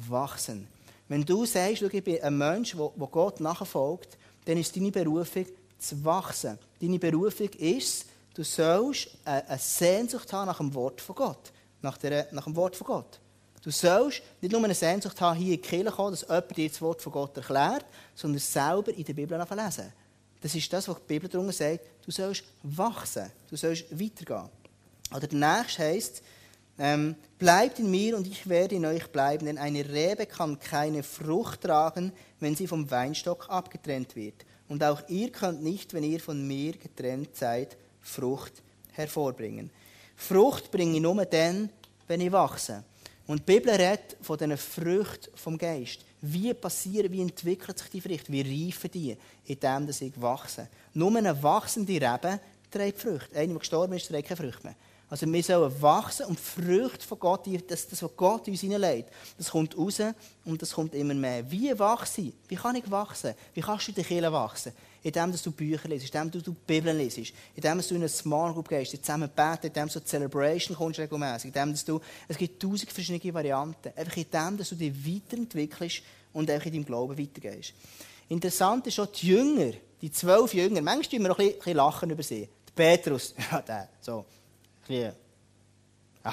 [0.07, 0.67] wachsen.
[1.09, 5.45] Wenn du sagst, ich bin ein Mensch, der Gott nachfolgt, dann ist deine Berufung
[5.77, 6.57] zu wachsen.
[6.81, 11.51] Deine Berufung ist, du sollst eine Sehnsucht haben nach dem Wort von Gott.
[11.81, 13.19] Nach, der, nach dem Wort von Gott.
[13.61, 16.69] Du sollst nicht nur eine Sehnsucht haben, hier in die Kirche kommen, dass jemand dir
[16.69, 19.91] das Wort von Gott erklärt, sondern selber in der Bibel lesen.
[20.41, 21.79] Das ist das, was die Bibel darunter sagt.
[22.05, 23.31] Du sollst wachsen.
[23.49, 24.49] Du sollst weitergehen.
[25.11, 26.21] Oder der nächste heisst,
[26.77, 31.03] ähm, bleibt in mir und ich werde in euch bleiben, denn eine Rebe kann keine
[31.03, 34.45] Frucht tragen, wenn sie vom Weinstock abgetrennt wird.
[34.67, 38.53] Und auch ihr könnt nicht, wenn ihr von mir getrennt seid, Frucht
[38.93, 39.69] hervorbringen.
[40.15, 41.69] Frucht bringe ich nur dann,
[42.07, 42.83] wenn ich wachse.
[43.27, 46.05] Und die Bibel redet von diesen Früchten vom Geist.
[46.21, 50.67] Wie passieren, wie entwickelt sich die Früchte, wie reifen die, indem sie wachsen.
[50.93, 52.39] Nur eine wachsende Rebe
[52.71, 53.35] trägt Früchte.
[53.35, 54.75] Einer, der gestorben ist, trägt keine Früchte mehr.
[55.07, 59.51] Also wir sollen wachsen und die von Gott, das, das was Gott uns hineinlegt, das
[59.51, 60.01] kommt raus
[60.45, 61.49] und das kommt immer mehr.
[61.49, 62.33] Wie wachse ich?
[62.47, 63.35] Wie kann ich wachsen?
[63.53, 64.71] Wie kannst du in der Kirche wachsen?
[65.03, 68.67] Indem du Bücher liest, indem du die Bibel liest, indem du in eine Small Group
[68.67, 73.31] gehst, zusammen beten, indem du zur Celebration kommst regelmäßig, indem du, es gibt tausend verschiedene
[73.31, 76.01] Varianten, einfach indem du dich weiterentwickelst
[76.33, 77.73] und einfach in deinem Glauben weitergehst.
[78.27, 82.09] Interessant ist auch die Jünger, die zwölf Jünger, manchmal tun wir noch ein bisschen lachen
[82.09, 82.49] über sie.
[82.67, 84.25] Der Petrus, ja, der, so
[84.89, 85.13] ein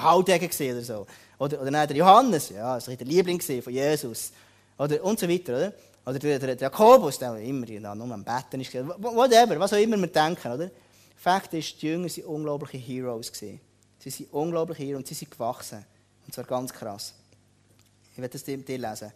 [0.03, 1.05] Haudegen oder so.
[1.37, 4.31] Oder, oder nein, der Johannes, ja, das war der Liebling von Jesus.
[4.77, 5.73] Oder, und so weiter, oder?
[6.05, 8.73] Oder der, der, der Jakobus, der immer da nur am Betten ist.
[8.73, 10.69] Whatever, was auch immer wir denken, oder?
[11.15, 13.31] Fakt ist, die Jünger waren unglaubliche Heroes.
[13.31, 13.61] Gewesen.
[13.99, 15.85] Sie sind unglaubliche Heroes und sie sind gewachsen.
[16.25, 17.13] Und zwar ganz krass.
[18.11, 19.11] Ich werde das dir lesen.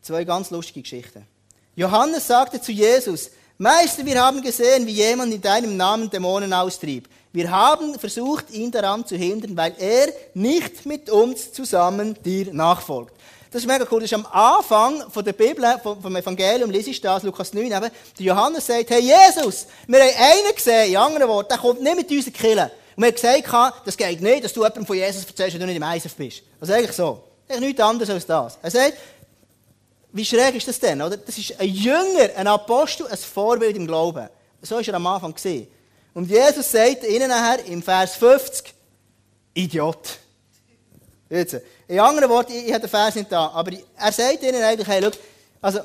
[0.00, 1.26] Zwei ganz lustige Geschichten.
[1.74, 7.08] Johannes sagte zu Jesus, Meister, wir haben gesehen, wie jemand in deinem Namen Dämonen austrieb.
[7.32, 13.14] Wir haben versucht, ihn daran zu hindern, weil er nicht mit uns zusammen dir nachfolgt.
[13.52, 14.00] Das ist mega cool.
[14.00, 17.80] Das ist am Anfang von der Bibel, vom Evangelium, lese ich das, Lukas 9, eben,
[17.80, 21.96] der Johannes sagt, hey Jesus, wir haben einen gesehen, in anderen Worten, der kommt nicht
[21.96, 22.68] mit uns killen.
[22.96, 25.66] Und wir haben gesagt, das geht nicht, dass du jemandem von Jesus erzählst, wenn du
[25.66, 26.42] nicht im ISF bist.
[26.60, 27.22] Also eigentlich so.
[27.48, 28.58] Eigentlich nichts anderes als das.
[28.62, 28.94] Er sagt,
[30.14, 31.16] wie schräg ist das denn, oder?
[31.16, 34.28] Das ist ein Jünger, ein Apostel, ein Vorbild im Glauben.
[34.62, 35.34] So war er am Anfang.
[36.14, 38.72] Und Jesus sagt ihnen nachher im Vers 50,
[39.54, 40.18] Idiot.
[41.28, 44.62] Jetzt, in anderen Worten, ich, ich habe den Vers nicht da, aber er sagt ihnen
[44.62, 45.10] eigentlich, hey, schau,
[45.60, 45.80] also,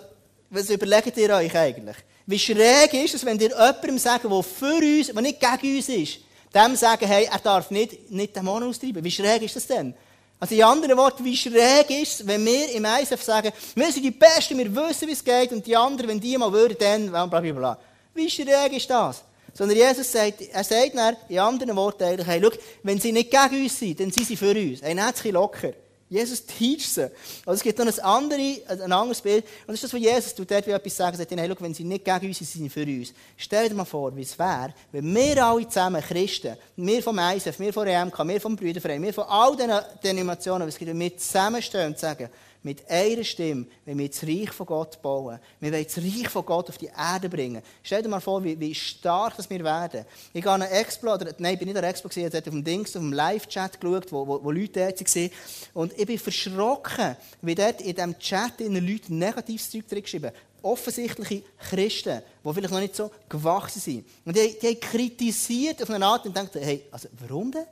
[0.51, 1.97] was überlegt ihr euch eigentlich?
[2.27, 5.89] Wie schräg ist es, wenn ihr jemandem sagen, der für uns, der nicht gegen uns
[5.89, 6.19] ist,
[6.53, 9.03] dem sagen, hey, er darf nicht, nicht Dämonen austreiben.
[9.03, 9.95] Wie schräg ist das denn?
[10.39, 14.03] Also in anderen Worten, wie schräg ist es, wenn wir im ISF sagen, wir sind
[14.03, 17.09] die Besten, wir wissen, wie es geht, und die anderen, wenn die mal würden, dann,
[17.09, 17.77] bla bla bla.
[18.13, 19.23] Wie schräg ist das?
[19.53, 23.31] Sondern Jesus sagt, er sagt dann, in anderen Worten eigentlich, hey, schau, wenn sie nicht
[23.31, 24.81] gegen uns sind, dann sind sie für uns.
[24.81, 25.73] Ein Herzchen locker.
[26.09, 27.11] Jesus teacht sie.
[27.45, 29.45] Also es gibt noch ein, andere, ein anderes Bild.
[29.67, 31.73] Und das ist das, was Jesus tut, dort wie etwas sagen, sagt, hey, schau, wenn
[31.73, 33.13] sie nicht gegen uns sind, sind sie für uns.
[33.37, 37.59] Stell dir mal vor, wie es wäre, wenn wir alle zusammen Christen, wir vom ISF,
[37.59, 39.71] wir vom EMK, wir vom Brüderverein, wir von all diesen
[40.03, 42.29] Denominationen, es gibt, wenn wir zusammenstehen und sagen,
[42.61, 45.39] mit einer Stimme, wenn wir das Reich von Gott bauen.
[45.59, 47.61] Wir wollen das Reich von Gott auf die Erde bringen.
[47.81, 50.05] Stell dir mal vor, wie, wie stark das wir werden.
[50.33, 52.37] Ich gehe an eine Expo, oder, nein, ich bin nicht an einer Expo, ich habe
[52.37, 55.31] auf dem Dings, auf dem Live-Chat geschaut, wo, wo, wo Leute dort waren.
[55.73, 60.31] Und ich bin verschrocken, wie dort in diesem Chat in Leute negatives Zeug drin geschrieben
[60.61, 64.05] offensichtliche Christen, die vielleicht noch nicht so gewachsen sind.
[64.25, 67.63] Und die, die haben kritisiert auf eine Art und denken, hey, also warum denn?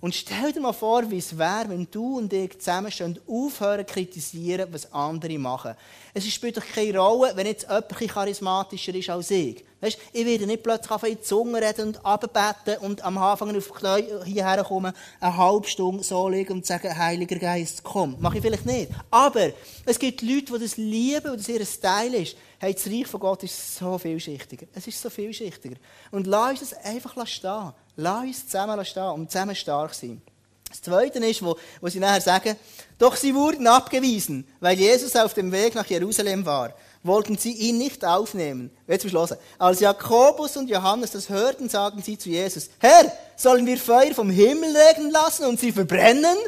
[0.00, 3.86] Und stell dir mal vor, wie es wäre, wenn du und ich zusammenstehen und aufhören
[3.86, 5.74] zu kritisieren, was andere machen.
[6.14, 9.64] Es spielt doch keine Rolle, wenn jetzt jemand charismatischer ist als ich.
[9.80, 13.66] Weißt, ich werde nicht plötzlich auf die Zunge reden und abbeten und am Anfang auf
[13.66, 18.16] die Knie hierher kommen, eine halbe Stunde so liegen und sagen, Heiliger Geist, komm.
[18.20, 18.90] Mache ich vielleicht nicht.
[19.10, 19.50] Aber
[19.84, 22.36] es gibt Leute, die das lieben und das ihr Style ist.
[22.58, 24.66] Hey, das Reich von Gott ist so vielschichtiger.
[24.74, 25.76] Es ist so vielschichtiger.
[26.10, 27.72] Und lass uns das einfach stehen.
[28.00, 30.22] Lass uns zusammen stehen und zusammen stark sein.
[30.68, 32.54] Das Zweite ist, wo, wo sie nachher sagen,
[32.96, 36.72] doch sie wurden abgewiesen, weil Jesus auf dem Weg nach Jerusalem war.
[37.02, 38.70] Wollten sie ihn nicht aufnehmen.
[38.86, 39.36] Jetzt beschlossen.
[39.58, 44.30] Als Jakobus und Johannes das hörten, sagen sie zu Jesus, Herr, sollen wir Feuer vom
[44.30, 46.38] Himmel regnen lassen und sie verbrennen?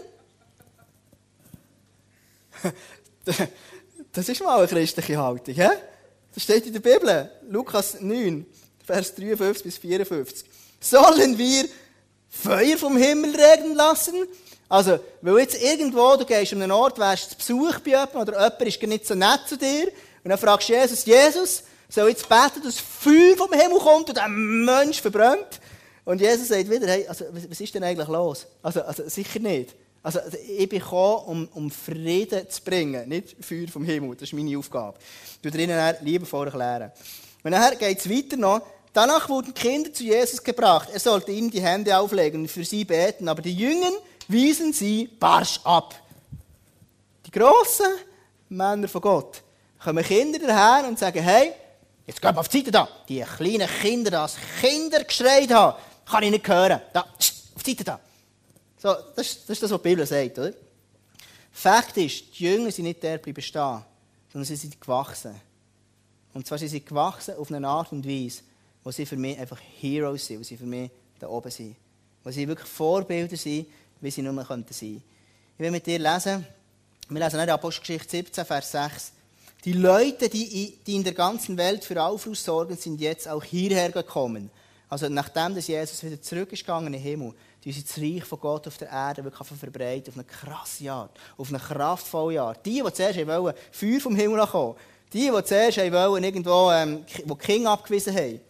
[4.12, 5.68] Das ist mal eine christliche Haltung, hä?
[6.34, 7.30] Das steht in der Bibel.
[7.48, 8.44] Lukas 9,
[8.84, 10.49] Vers 53 bis 54.
[10.80, 11.66] Sollen wir
[12.28, 14.14] Feuer vom Himmel regnen lassen?
[14.68, 18.32] Also, weil jetzt irgendwo, du gehst an einen Ort, wärst zu Besuch bei jemandem, oder
[18.32, 19.88] jemand ist nicht so nett zu dir,
[20.22, 24.16] und dann fragst du Jesus, Jesus, soll jetzt beten, dass Feuer vom Himmel kommt und
[24.16, 25.60] der Mensch verbrennt?
[26.04, 28.46] Und Jesus sagt wieder, hey, also, was ist denn eigentlich los?
[28.62, 29.74] Also, also sicher nicht.
[30.02, 34.14] Also, ich bin gekommen, um, um Frieden zu bringen, nicht Feuer vom Himmel.
[34.14, 34.98] Das ist meine Aufgabe.
[35.42, 36.92] Werde Ihnen liebevoll erklären.
[37.42, 38.62] Und nachher geht es weiter noch.
[38.92, 40.88] Danach wurden Kinder zu Jesus gebracht.
[40.92, 43.28] Er sollte ihnen die Hände auflegen und für sie beten.
[43.28, 43.92] Aber die Jünger
[44.26, 45.94] wiesen sie barsch ab.
[47.26, 47.86] Die grossen
[48.48, 49.42] Männer von Gott
[49.82, 51.52] kommen Kinder daher und sagen, hey,
[52.06, 52.88] jetzt geh auf die Seite da.
[53.08, 56.80] Die kleinen Kinder, das Kinder geschreit haben, kann ich nicht hören.
[56.92, 58.00] Da, auf die Seite da.
[58.76, 60.52] So, das, ist, das ist das, was die Bibel sagt, oder?
[61.52, 63.82] Fakt ist, die Jünger sind nicht der bleiben stehen,
[64.32, 65.38] sondern sie sind gewachsen.
[66.32, 68.42] Und zwar sind sie gewachsen auf eine Art und Weise,
[68.82, 71.76] wo sie für mich einfach Heroes sind, wo sie für mich da oben sind.
[72.24, 73.66] Wo sie wirklich Vorbilder sind,
[74.00, 75.02] wie sie nur sein könnten Ich
[75.58, 76.46] will mit dir lesen,
[77.08, 79.12] wir lesen in Apostelgeschichte 17, Vers 6.
[79.64, 84.50] Die Leute, die, in der ganzen Welt für Aufruhr sorgen, sind jetzt auch hierher gekommen.
[84.88, 88.40] Also nachdem dass Jesus wieder zurück ist gegangen in den Himmel, die das Reich von
[88.40, 92.64] Gott auf der Erde wirklich verbreiten, auf eine krasse Art, auf eine kraftvolle Art.
[92.64, 94.76] Die, die zuerst wollen, Feuer vom Himmel kommen,
[95.12, 98.40] die, die zuerst wollen, irgendwo, ähm, wo Kinder abgewiesen haben,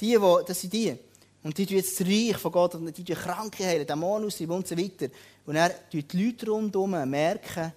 [0.00, 0.96] die, die, das sind die.
[1.42, 4.56] Und die tun jetzt das Reich von Gott, und die tun Kranke heilen, Dämonen ausüben
[4.56, 5.08] und so weiter.
[5.46, 7.72] Und dann tun die Leute rundherum merken,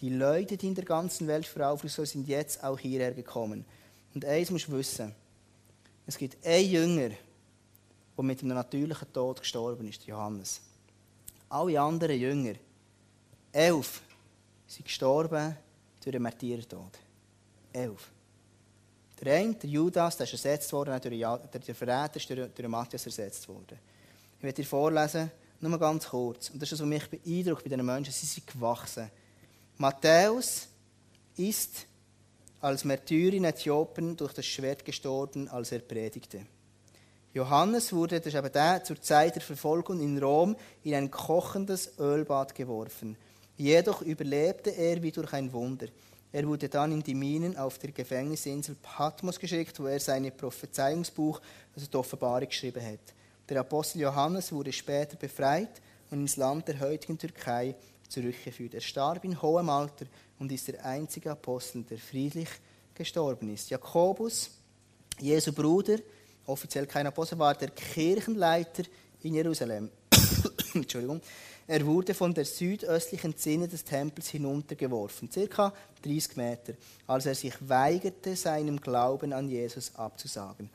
[0.00, 3.64] die Leute, die in der ganzen Welt für Aufruf sind jetzt auch hierher gekommen.
[4.14, 5.14] Und eins musst du wissen,
[6.06, 7.10] es gibt einen Jünger,
[8.16, 10.60] der mit einem natürlichen Tod gestorben ist, Johannes.
[11.48, 12.54] Alle anderen Jünger,
[13.52, 14.02] elf,
[14.66, 15.56] sind gestorben
[16.02, 16.98] durch einen Märtyrertod.
[17.72, 18.10] Elf.
[19.24, 23.48] Der eine, der Judas, der ist ersetzt worden, der, Verräter ist durch, durch Matthias ersetzt
[23.48, 23.78] worden.
[24.36, 26.50] Ich werde dir vorlesen, nur ganz kurz.
[26.50, 28.12] Und das ist das, was mich beeindruckt bei diesen Menschen.
[28.12, 29.10] Sie sind gewachsen.
[29.78, 30.68] Matthäus
[31.36, 31.86] ist
[32.60, 36.46] als Märtyrer in Äthiopien durch das Schwert gestorben, als er predigte.
[37.32, 41.98] Johannes wurde, das ist eben der, zur Zeit der Verfolgung in Rom in ein kochendes
[41.98, 43.16] Ölbad geworfen.
[43.56, 45.86] Jedoch überlebte er wie durch ein Wunder.
[46.34, 51.40] Er wurde dann in die Minen auf der Gefängnisinsel Patmos geschickt, wo er sein Prophezeiungsbuch,
[51.76, 53.14] also die Offenbarung, geschrieben hat.
[53.48, 57.76] Der Apostel Johannes wurde später befreit und ins Land der heutigen Türkei
[58.08, 58.74] zurückgeführt.
[58.74, 60.06] Er starb in hohem Alter
[60.40, 62.48] und ist der einzige Apostel, der friedlich
[62.92, 63.70] gestorben ist.
[63.70, 64.50] Jakobus,
[65.20, 65.98] Jesu Bruder,
[66.46, 68.82] offiziell kein Apostel, war der Kirchenleiter
[69.22, 69.88] in Jerusalem.
[70.82, 71.20] Entschuldigung.
[71.66, 76.74] Er wurde von der südöstlichen Zinne des Tempels hinuntergeworfen, circa 30 Meter,
[77.06, 80.68] als er sich weigerte, seinem Glauben an Jesus abzusagen.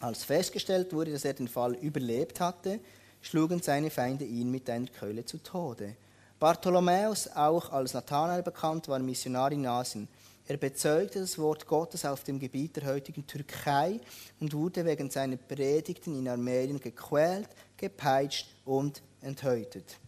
[0.00, 2.78] Als festgestellt wurde, dass er den Fall überlebt hatte,
[3.22, 5.96] schlugen seine Feinde ihn mit einer Keule zu Tode.
[6.38, 10.06] Bartholomäus, auch als Nathanael bekannt, war Missionar in Asien.
[10.46, 13.98] Er bezeugte das Wort Gottes auf dem Gebiet der heutigen Türkei
[14.40, 19.98] und wurde wegen seiner Predigten in Armenien gequält, gepeitscht und enthäutet.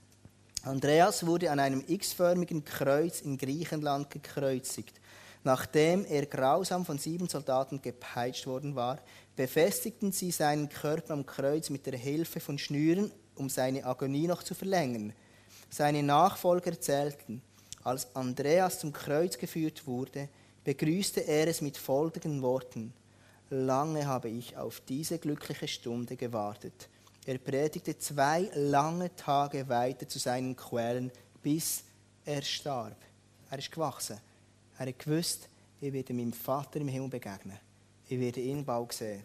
[0.63, 5.01] Andreas wurde an einem x-förmigen Kreuz in Griechenland gekreuzigt.
[5.45, 8.99] Nachdem er grausam von sieben Soldaten gepeitscht worden war,
[9.37, 14.43] befestigten sie seinen Körper am Kreuz mit der Hilfe von Schnüren, um seine Agonie noch
[14.43, 15.13] zu verlängern.
[15.71, 17.43] Seine Nachfolger erzählten,
[17.85, 20.29] als Andreas zum Kreuz geführt wurde,
[20.65, 22.93] begrüßte er es mit folgenden Worten.
[23.51, 26.89] Lange habe ich auf diese glückliche Stunde gewartet.
[27.27, 31.11] Er predigte zwei lange Tage weiter zu seinen Quellen,
[31.43, 31.83] bis
[32.25, 32.97] er starb.
[33.51, 34.21] Er ist gewachsen.
[34.79, 35.49] Er hat gewusst,
[35.81, 37.59] ich werde meinem Vater im Himmel begegnen.
[38.09, 39.25] Ich werde ihn bald sehen.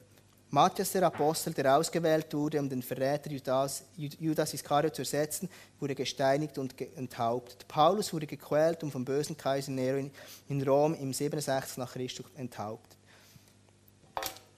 [0.49, 5.47] Matthias, der Apostel, der ausgewählt wurde, um den Verräter Judas, Judas Iskariot zu ersetzen,
[5.79, 7.67] wurde gesteinigt und enthauptet.
[7.67, 10.09] Paulus wurde gequält und vom bösen Kaiser Nero
[10.49, 12.97] in Rom im 67 nach Christus enthauptet.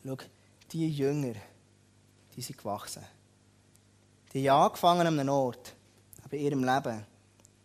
[0.06, 0.18] Schau,
[0.72, 1.34] die Jünger,
[2.36, 3.04] die sind gewachsen.
[4.34, 5.74] Die haben angefangen an einem Ort,
[6.24, 7.06] aber in ihrem Leben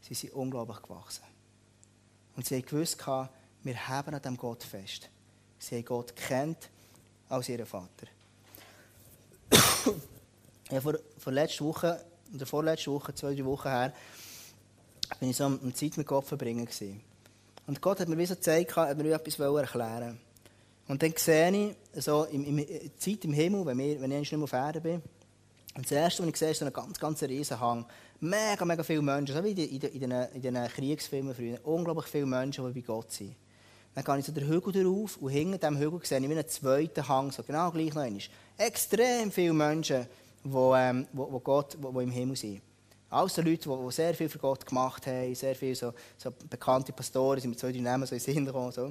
[0.00, 1.24] sie sind unglaublich gewachsen.
[2.36, 2.98] Und sie haben gewusst,
[3.62, 5.08] wir haben an diesem Gott fest.
[5.58, 6.70] Sie haben Gott kennt
[7.28, 8.06] als ihren Vater.
[10.70, 12.04] ja, vor, vor letzter Woche,
[12.34, 13.92] oder vorletzte Woche, zwei, drei Wochen her,
[15.20, 17.00] bin ich so eine Zeit mit Gott verbringen gewesen.
[17.66, 20.18] Und Gott hat mir wie so gezeigt, hat mir etwas erklären
[20.86, 24.32] Und dann sehe ich, so in, in Zeit im Himmel, wenn, wir, wenn ich nicht
[24.32, 25.02] mehr auf Erde bin,
[25.78, 27.86] und das Erste, was ich sehe, ist so ein ganz, ganz riesen Hang.
[28.18, 30.10] Mega, mega viele Menschen, so wie in,
[30.42, 31.60] den Kriegsfilmen früher.
[31.62, 33.36] Unglaublich viele Menschen, die bei Gott sind.
[33.94, 37.06] Dann gehe ich so den Hügel drauf und hinter diesem Hügel sehe ich einen zweiten
[37.06, 38.20] Hang, so genau gleich noch einmal.
[38.56, 40.08] Extrem viele Menschen,
[40.42, 42.60] die, ähm, wo, wo Gott, wo, wo im Himmel sind.
[43.08, 46.92] Alles Leute, die, die sehr viel für Gott gemacht haben, sehr viele so, so bekannte
[46.92, 48.72] Pastoren, sind mit zwei, drei Namen so in Sinn gekommen.
[48.72, 48.86] So.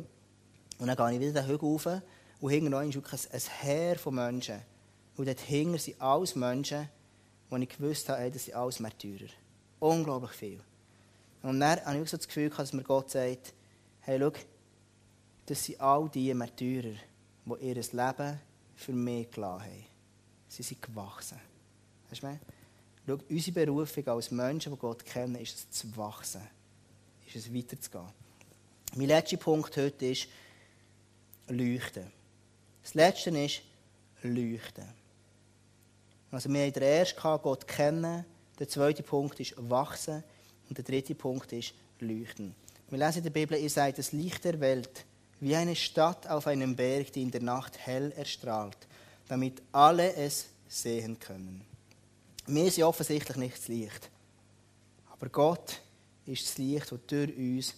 [0.80, 1.86] Und dann gehe ich wieder den Hügel rauf
[2.40, 4.62] und hinter noch wirklich ein, ein Heer von Menschen.
[5.18, 6.88] Und dort hinten sind alles Menschen,
[7.52, 9.30] die ich gewusst habe, das sind alles Märtyrer.
[9.80, 10.60] Unglaublich viel.
[11.44, 13.54] Und dann habe ich so das Gefühl, dass mir Gott sagt,
[14.02, 14.32] hey, schau,
[15.48, 16.96] das sind all die Märtyrer,
[17.46, 18.40] die ihr Leben
[18.76, 19.86] für mich gelassen haben.
[20.50, 21.40] Sie sind gewachsen.
[22.10, 22.40] Weißt du,
[23.08, 26.42] Schau, unsere Berufung als Menschen, die Gott kennen, ist es zu wachsen.
[27.26, 28.10] Ist es weiterzugehen.
[28.96, 30.28] Mein letzter Punkt heute ist
[31.48, 32.12] Leuchten.
[32.84, 33.62] Das letzte ist
[34.24, 35.07] Leuchten.
[36.32, 38.26] Also wir haben den ersten Gott kennen,
[38.60, 40.24] der zweite Punkt ist wachsen
[40.68, 42.54] und der dritte Punkt ist leuchten.
[42.90, 45.06] Wir lesen in der Bibel, ihr seid das Licht der Welt
[45.40, 48.78] wie eine Stadt auf einem Berg, die in der Nacht hell erstrahlt,
[49.28, 51.64] damit alle es sehen können.
[52.48, 54.10] Wir sind offensichtlich nicht das Licht,
[55.12, 55.82] aber Gott
[56.26, 57.74] ist das Licht, das durch uns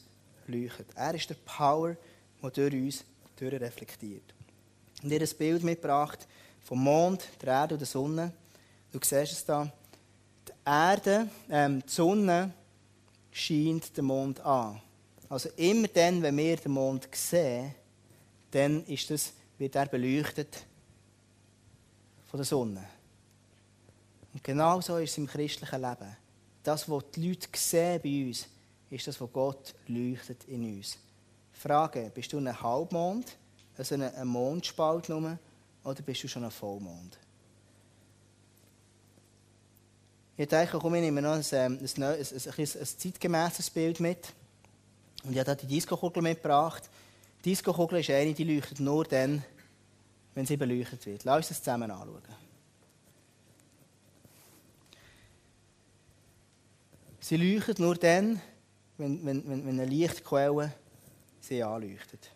[0.47, 0.87] leuchtet.
[0.95, 1.95] Er ist der Power,
[2.41, 3.03] der durch uns
[3.41, 4.33] reflektiert.
[5.03, 6.27] Und ihr ein Bild mitgebracht
[6.63, 8.31] vom Mond, der Erde und der Sonne.
[8.91, 9.71] Du siehst es da.
[10.47, 12.53] Die Erde, ähm, die Sonne
[13.31, 14.81] scheint den Mond an.
[15.29, 17.73] Also immer dann, wenn wir den Mond sehen,
[18.51, 20.65] dann ist das, wird er beleuchtet
[22.27, 22.83] von der Sonne.
[24.33, 26.15] Und genau so ist es im christlichen Leben.
[26.63, 28.47] Das, was die Leute sehen bei uns,
[28.89, 30.97] ist das, was Gott leuchtet in uns.
[31.51, 33.35] Frage, bist du ein Halbmond,
[33.77, 35.37] also ein Mondspalt nur,
[35.89, 37.17] oder bist du schon ein Vollmond?
[40.37, 44.33] Ich denke, komm, ich nehme noch ein, ein, ein, ein, ein, ein zeitgemäßes Bild mit.
[45.23, 46.89] Und ich habe die Disco-Kugel mitgebracht.
[47.43, 49.43] Die Disco-Kugel ist eine, die leuchtet nur dann,
[50.35, 51.25] wenn sie beleuchtet wird.
[51.25, 52.21] Lass uns das zusammen anschauen.
[57.19, 58.41] Sie leuchtet nur dann,
[58.97, 60.73] wenn, wenn, wenn eine Lichtquelle
[61.41, 62.31] sie anleuchtet.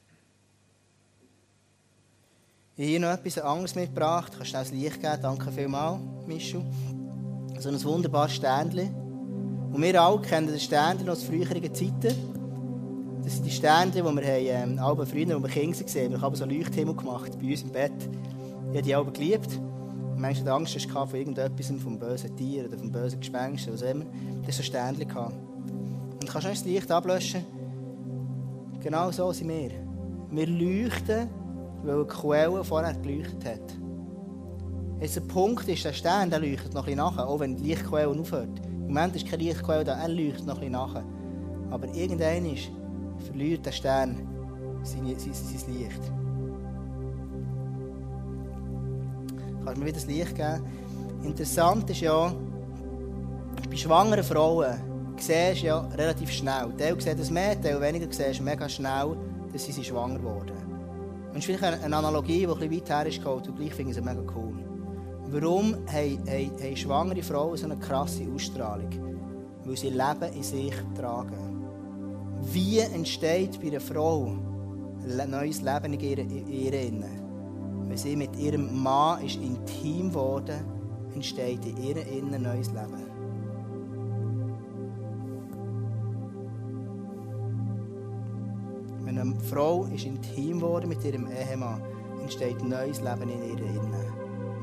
[2.76, 4.34] Ich habe hier noch etwas anderes mitgebracht.
[4.36, 5.20] Kannst du das Licht geben?
[5.22, 6.64] Danke vielmals, Michu.
[7.60, 8.92] So ein wunderbares Ständchen.
[9.72, 12.16] Und wir alle kennen das Ständchen aus früheren Zeiten.
[13.24, 16.22] Das sind die Sterne, die wir haben, ähm, alle früher, als wir Kinder waren, wir
[16.22, 17.92] haben so Leuchthimmel gemacht bei uns im Bett.
[18.72, 19.50] Ich habe die alle geliebt.
[20.18, 24.06] Manchmal Angst hast von irgendetwas, vom bösen Tier oder vom bösen Gespenst oder was immer.
[24.42, 25.36] Das ist so Sternchen gehabt.
[25.36, 27.46] Und du kannst das Licht ablöschen.
[28.82, 29.70] Genau so sind wir.
[30.32, 31.30] Wir leuchten,
[31.84, 33.78] weil eine Quelle vorher geleuchtet hat.
[35.00, 37.64] Jetzt der Punkt ist, der Stern der leuchtet noch ein bisschen nachher, auch wenn die
[37.64, 38.62] Lichtquelle aufhört.
[38.66, 41.04] Im Moment ist keine Lichtquelle da, er leuchtet noch ein bisschen nachher.
[41.70, 42.70] Aber irgendein ist
[43.26, 44.28] verliert der Stern
[44.84, 46.02] sein, sein, sein Licht.
[49.64, 50.64] Kannst du mir wieder das Licht geben?
[51.24, 52.34] Interessant ist ja,
[53.70, 54.76] bei schwangeren Frauen
[55.18, 56.74] siehst du ja relativ schnell.
[56.78, 59.16] Teil sieht das mehr, Teil weniger siehst mega schnell,
[59.52, 60.63] dass sie schwanger wurden.
[61.34, 63.74] Und das ist vielleicht eine Analogie, die ein bisschen weit her ist geholt, und gleich
[63.74, 64.54] finde ich es mega cool.
[65.32, 68.92] Warum haben, haben, schwangere Frauen so eine krasse Ausstrahlung?
[69.66, 71.66] Weil sie Leben in sich tragen.
[72.52, 74.28] Wie entsteht bei einer Frau
[75.08, 77.88] ein neues Leben in ihr, in Innen?
[77.88, 80.64] Wenn sie mit ihrem Mann ist intim geworden
[81.16, 83.13] entsteht in ihr Innen neues Leben.
[89.24, 91.82] Eine Frau ist intim geworden mit ihrem Ehemann,
[92.22, 94.14] entsteht ein neues Leben in ihr Innen.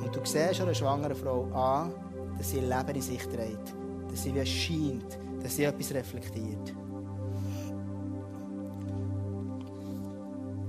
[0.03, 1.93] Und du siehst einer schwangeren Frau an,
[2.37, 3.75] dass sie ein Leben in sich trägt,
[4.11, 6.75] dass sie wie scheint, dass sie etwas reflektiert.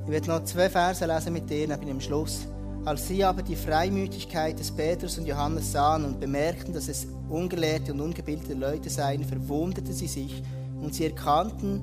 [0.05, 2.47] Ich werde noch zwei Verse lesen mit dir, dann bin am Schluss.
[2.83, 7.93] Als sie aber die Freimütigkeit des Petrus und Johannes sahen und bemerkten, dass es ungelehrte
[7.93, 10.41] und ungebildete Leute seien, verwunderten sie sich
[10.81, 11.81] und sie erkannten,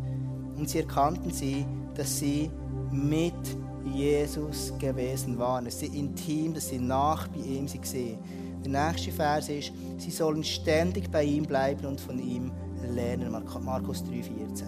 [0.56, 1.64] und sie erkannten sie,
[1.98, 2.48] dass sie
[2.92, 3.34] mit
[3.84, 8.18] Jesus gewesen waren, dass sie intim, dass sie nach bei ihm waren.
[8.64, 12.52] Der nächste Vers ist, sie sollen ständig bei ihm bleiben und von ihm
[12.94, 13.32] lernen.
[13.64, 14.62] Markus 3,14.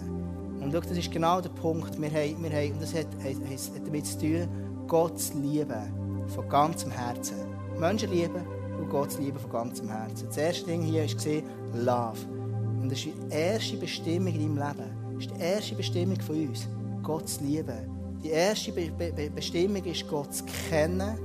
[0.60, 2.00] Und schau, das ist genau der Punkt.
[2.00, 4.48] Wir haben, wir haben, und das hat, hat damit zu tun,
[4.88, 6.26] Gott zu lieben.
[6.34, 7.36] Von ganzem Herzen.
[7.78, 8.42] Menschen lieben
[8.78, 10.26] und Gott zu lieben von ganzem Herzen.
[10.26, 12.26] Das erste Ding hier war Love.
[12.82, 15.14] Und das ist die erste Bestimmung in deinem Leben.
[15.14, 16.68] Das ist die erste Bestimmung von uns.
[17.02, 18.18] Gott zu lieben.
[18.22, 21.18] Die erste Be Be Bestimmung ist, Gott zu kennen,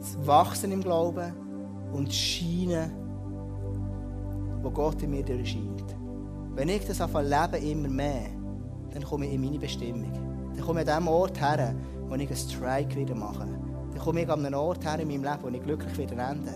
[0.00, 1.32] zu wachsen im Glauben
[1.92, 2.90] und zu scheinen,
[4.62, 5.96] wo Gott in mir erscheint.
[6.54, 8.28] Wenn ich das anfange leben immer mehr,
[8.92, 10.12] dann komme ich in meine Bestimmung.
[10.54, 11.74] Dann komme ich an dem Ort her,
[12.06, 13.46] wo ich einen Strike wieder mache.
[13.46, 16.52] Dann komme ich an einen Ort her in meinem Leben, wo ich glücklich wieder ende.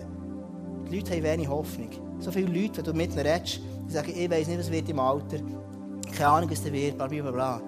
[0.89, 1.89] Die Leute haben wenig Hoffnung.
[2.19, 4.89] So viele Leute, wenn du mit ihnen redest, die sagen, ich weiß nicht, was wird
[4.89, 5.39] im Alter.
[6.17, 7.61] Keine Ahnung, was da wird, bla bla bla.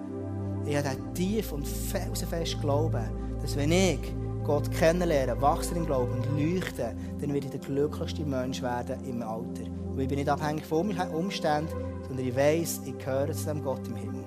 [0.69, 3.09] Ich habe tief und felsenfest glauben,
[3.41, 4.13] dass wenn ich
[4.43, 9.23] Gott kennenlerne, wachse im Glauben und leuchte, dann werde ich der glücklichste Mensch werden im
[9.23, 9.63] Alter.
[9.89, 11.73] Und ich bin nicht abhängig von Umständen,
[12.07, 14.23] sondern ich weiß, ich gehöre zu dem Gott im Himmel.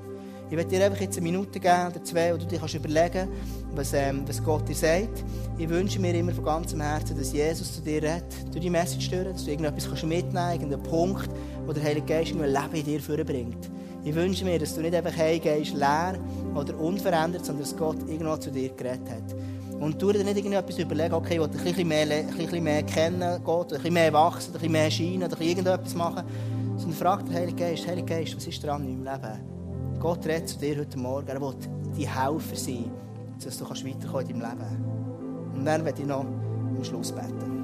[0.51, 3.29] Ich werde dir einfach jetzt eine Minute geben oder zwei, wo du dir kannst überlegen
[3.75, 5.25] was, ähm, was Gott dir sagt.
[5.57, 9.07] Ich wünsche mir immer von ganzem Herzen, dass Jesus zu dir redet, durch die Message
[9.07, 11.31] stören, dass du irgendetwas kannst mitnehmen kannst, irgendeinen Punkt,
[11.67, 13.71] wo der Heilige Geist ein Leben in dir vorbringt.
[14.05, 16.19] Ich wünsche mir, dass du nicht einfach heimgehst, leer
[16.55, 19.81] oder unverändert, sondern dass Gott irgendwo zu dir geredet hat.
[19.81, 22.83] Und du dir nicht irgendetwas überlegen, okay, ich will ein bisschen mehr, ein bisschen mehr
[22.83, 26.25] kennen, Gott, ein bisschen mehr wachsen, ein bisschen mehr scheinen, oder irgendetwas machen.
[26.77, 29.99] Sondern frag den Heiligen Geist, Heiliger Geist, was ist dran in meinem Leben?
[30.01, 31.55] Gott redet zu dir heute Morgen, er will
[31.97, 32.91] dir Helfer sein,
[33.45, 35.55] dass du weiterkommen in deinem Leben.
[35.55, 37.62] Und dann werde ich noch am Schluss beten.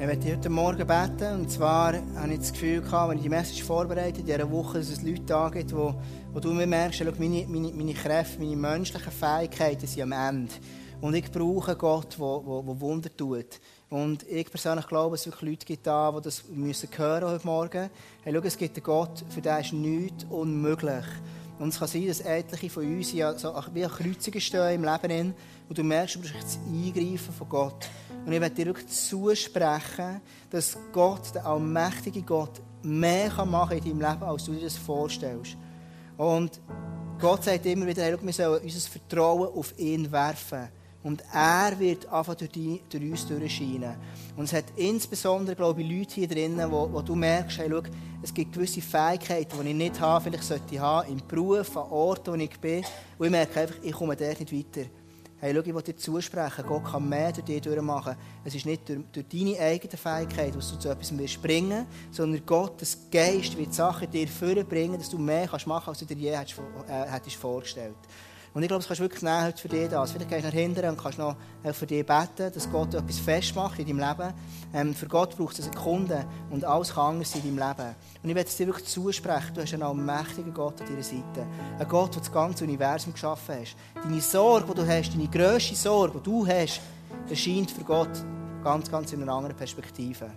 [0.00, 1.40] Ich möchte heute Morgen beten.
[1.40, 4.78] Und zwar habe ich das Gefühl gehabt, wenn ich die Message vorbereite, in dieser Woche,
[4.78, 5.94] dass es Leute da gibt, wo,
[6.32, 10.54] wo du mir merkst, schau, meine, meine, meine Kräfte, meine menschlichen Fähigkeiten sind am Ende.
[11.02, 13.60] Und ich brauche Gott, der wo, wo Wunder tut.
[13.90, 17.46] Und ich persönlich glaube, dass es wirklich Leute gibt da, die das müssen hören heute
[17.46, 17.90] Morgen.
[18.22, 21.04] Hey, schau, es gibt einen Gott, für den ist nichts unmöglich.
[21.58, 24.84] Und es kann sein, dass etliche von uns ja so wie eine Kreuzungen stehen im
[24.84, 25.34] Leben,
[25.68, 27.90] und du merkst, du brauchst das Eingreifen von Gott.
[28.24, 33.98] Und ich werde dir wirklich zusprechen, dass Gott, der allmächtige Gott, mehr machen kann in
[33.98, 35.56] deinem Leben, als du dir das vorstellst.
[36.16, 36.60] Und
[37.18, 40.68] Gott sagt immer wieder, hey, wir sollen unser Vertrauen auf ihn werfen.
[41.02, 43.96] Und er wird einfach durch, die, durch uns durchscheinen.
[44.36, 47.82] Und es hat insbesondere, glaube ich, Leute hier drinnen, wo, wo du merkst, hey, schau,
[48.22, 51.90] es gibt gewisse Fähigkeiten, die ich nicht habe, vielleicht sollte ich haben, im Beruf, an
[51.90, 52.84] Orten, wo ich bin.
[53.16, 54.88] Und ich merke einfach, ich komme dort nicht weiter.
[55.42, 58.14] Hey, schau, ich will dir zusprechen, Gott kann mehr durch dich durchmachen.
[58.44, 62.44] Es ist nicht durch, durch deine eigene Fähigkeit, dass du zu etwas wirst bringen sondern
[62.44, 66.30] Gottes Geist wird Sachen dir vorbringen, dass du mehr kannst machen kannst, als du dir
[66.30, 67.96] je hättest, äh, vorgestellt
[68.52, 70.10] und ich glaube, das kannst du wirklich nehmen heute für dich das.
[70.10, 71.36] Vielleicht gehst du nach hinten und kannst noch
[71.72, 74.34] für dich beten, dass Gott etwas festmacht in deinem Leben.
[74.74, 77.94] Ähm, für Gott braucht es Sekunden und alles kann anders in deinem Leben.
[78.22, 81.46] Und ich werde es dir wirklich zusprechen, du hast einen allmächtigen Gott an deiner Seite.
[81.78, 84.02] Ein Gott, der das ganze Universum geschaffen hat.
[84.02, 86.80] Deine Sorge, die du hast, deine grösste Sorge, die du hast,
[87.28, 88.10] erscheint für Gott
[88.64, 90.30] ganz, ganz in einer anderen Perspektive.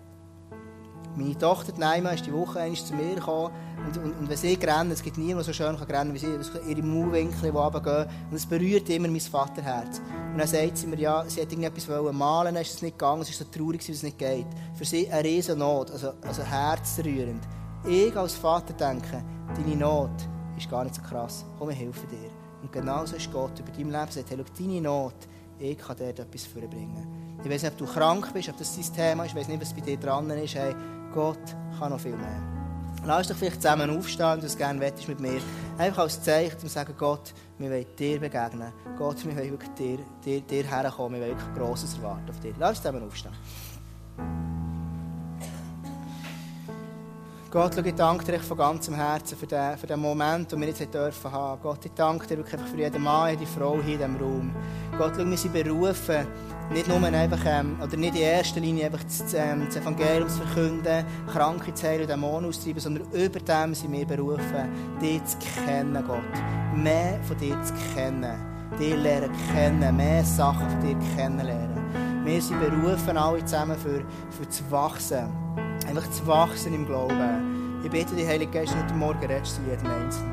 [1.16, 3.54] Meine Tochter Naima ist die Woche zu mir gekommen
[3.86, 6.28] und, und, und wenn sie rennen, es gibt niemanden, der so schön kann wie sie,
[6.68, 10.02] ihre Mauwinkel, die runtergehen und es berührt immer mein Vaterherz.
[10.32, 13.22] Und dann sagt sie mir, ja, sie hätte irgendetwas malen dann ist es nicht gegangen,
[13.22, 14.48] es ist so traurig, dass es nicht geht.
[14.74, 17.44] Für sie eine riesen Not, also, also herzrührend.
[17.86, 19.24] Ich als Vater denke,
[19.56, 20.12] deine Not
[20.58, 22.30] ist gar nicht so krass, komm, ich helfe dir.
[22.62, 25.16] Und genauso ist Gott über dein Leben gesagt, hey, schau, deine Not,
[25.60, 27.38] ich kann dir etwas vorbringen.
[27.44, 29.62] Ich weiß nicht, ob du krank bist, ob das dein Thema ist, ich weiß nicht,
[29.62, 30.74] was bei dir dran ist, hey,
[31.14, 31.40] Gott
[31.78, 32.42] kann noch viel mehr.
[33.06, 35.42] Lass dich vielleicht zusammen aufstehen, wenn du es gerne wettest mit mir.
[35.78, 38.72] Einfach als Zeichen, um zu sagen, Gott, wir wollen dir begegnen.
[38.98, 41.20] Gott, wir wollen wirklich dir, dir, dir herkommen.
[41.20, 42.54] Wir wollen wirklich Grosses erwarten auf dir.
[42.58, 43.34] Lass uns zusammen aufstehen.
[47.54, 50.92] Gott, ich danke dir von ganzem Herzen für den, für den Moment, den wir jetzt
[50.92, 51.62] dürfen haben.
[51.62, 54.56] Gott, ich danke dir wirklich für jeden Mann, jede Frau hier in diesem Raum.
[54.98, 56.26] Gott, wir sind berufen,
[56.72, 60.42] nicht nur einfach, ähm, oder nicht in erster Linie einfach das, ähm, das Evangelium zu
[60.42, 66.04] verkünden, Kranke zu heilen, Dämonen auszutreiben, sondern über dem sind wir berufen, dich zu kennen,
[66.08, 66.24] Gott.
[66.76, 68.36] Mehr von dir zu kennen.
[68.80, 72.26] Dich lernen kennen, mehr Sachen von dir kennenlernen.
[72.26, 75.30] Wir sind berufen, alle zusammen für, für zu wachsen.
[75.88, 77.82] Einfach zu wachsen im Glauben.
[77.84, 80.32] Ich bitte dich, Heilige Geist, heute Morgen redest du jedem Einzelnen.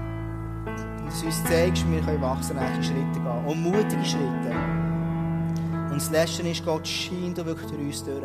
[1.00, 3.44] Und dass du uns zeigst, wir können wachsen, nächste Schritte gehen.
[3.46, 4.54] Und mutige Schritte.
[5.90, 8.22] Und das Letzte ist, Gott scheint du wirklich durch uns durch.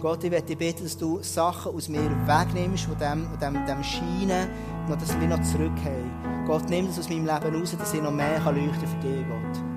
[0.00, 3.84] Gott, ich möchte dich dass du Sachen aus mir wegnimmst, von dem, von dem, dem
[3.84, 4.48] Scheinen,
[4.88, 6.44] noch, dass wir noch zurück haben.
[6.46, 9.24] Gott, nimm das aus meinem Leben raus, dass ich noch mehr leuchten kann für dich,
[9.28, 9.73] Gott.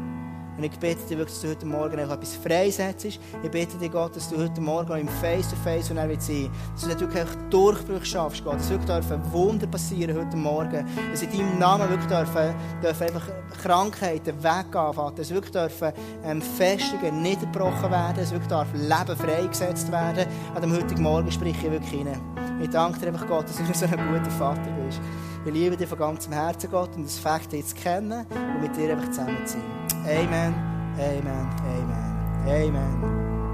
[0.58, 3.06] Und ich bitte dich wirklich, dass du heute Morgen etwas freisetzt.
[3.06, 6.84] Ich bitte dich, Gott, dass du heute Morgen im Face-to-Face, und er wird sein, dass
[6.84, 8.56] du wirklich Durchbruch schaffst, Gott.
[8.56, 10.86] Dass wirklich ein Wunder passieren heute Morgen.
[11.12, 13.28] Dass in deinem Namen wirklich dürfen, dürfen einfach
[13.62, 15.18] Krankheiten weggehen, Vater.
[15.18, 15.94] Dass wirklich dürfen
[16.24, 18.18] ähm, Festungen niedergebrochen werden.
[18.18, 20.26] Dass wirklich darf Leben freigesetzt werden.
[20.56, 22.20] An dem heutigen Morgen spreche ich wirklich rein.
[22.62, 25.00] Ich danke dir einfach, Gott, dass du so ein guter Vater bist.
[25.48, 28.92] Ich liebe dich von ganzem Herzen, Gott, und das Fakt zu kennen und mit dir
[28.92, 30.28] einfach zusammen zu sein.
[30.28, 30.54] Amen,
[30.98, 33.27] Amen, Amen, Amen.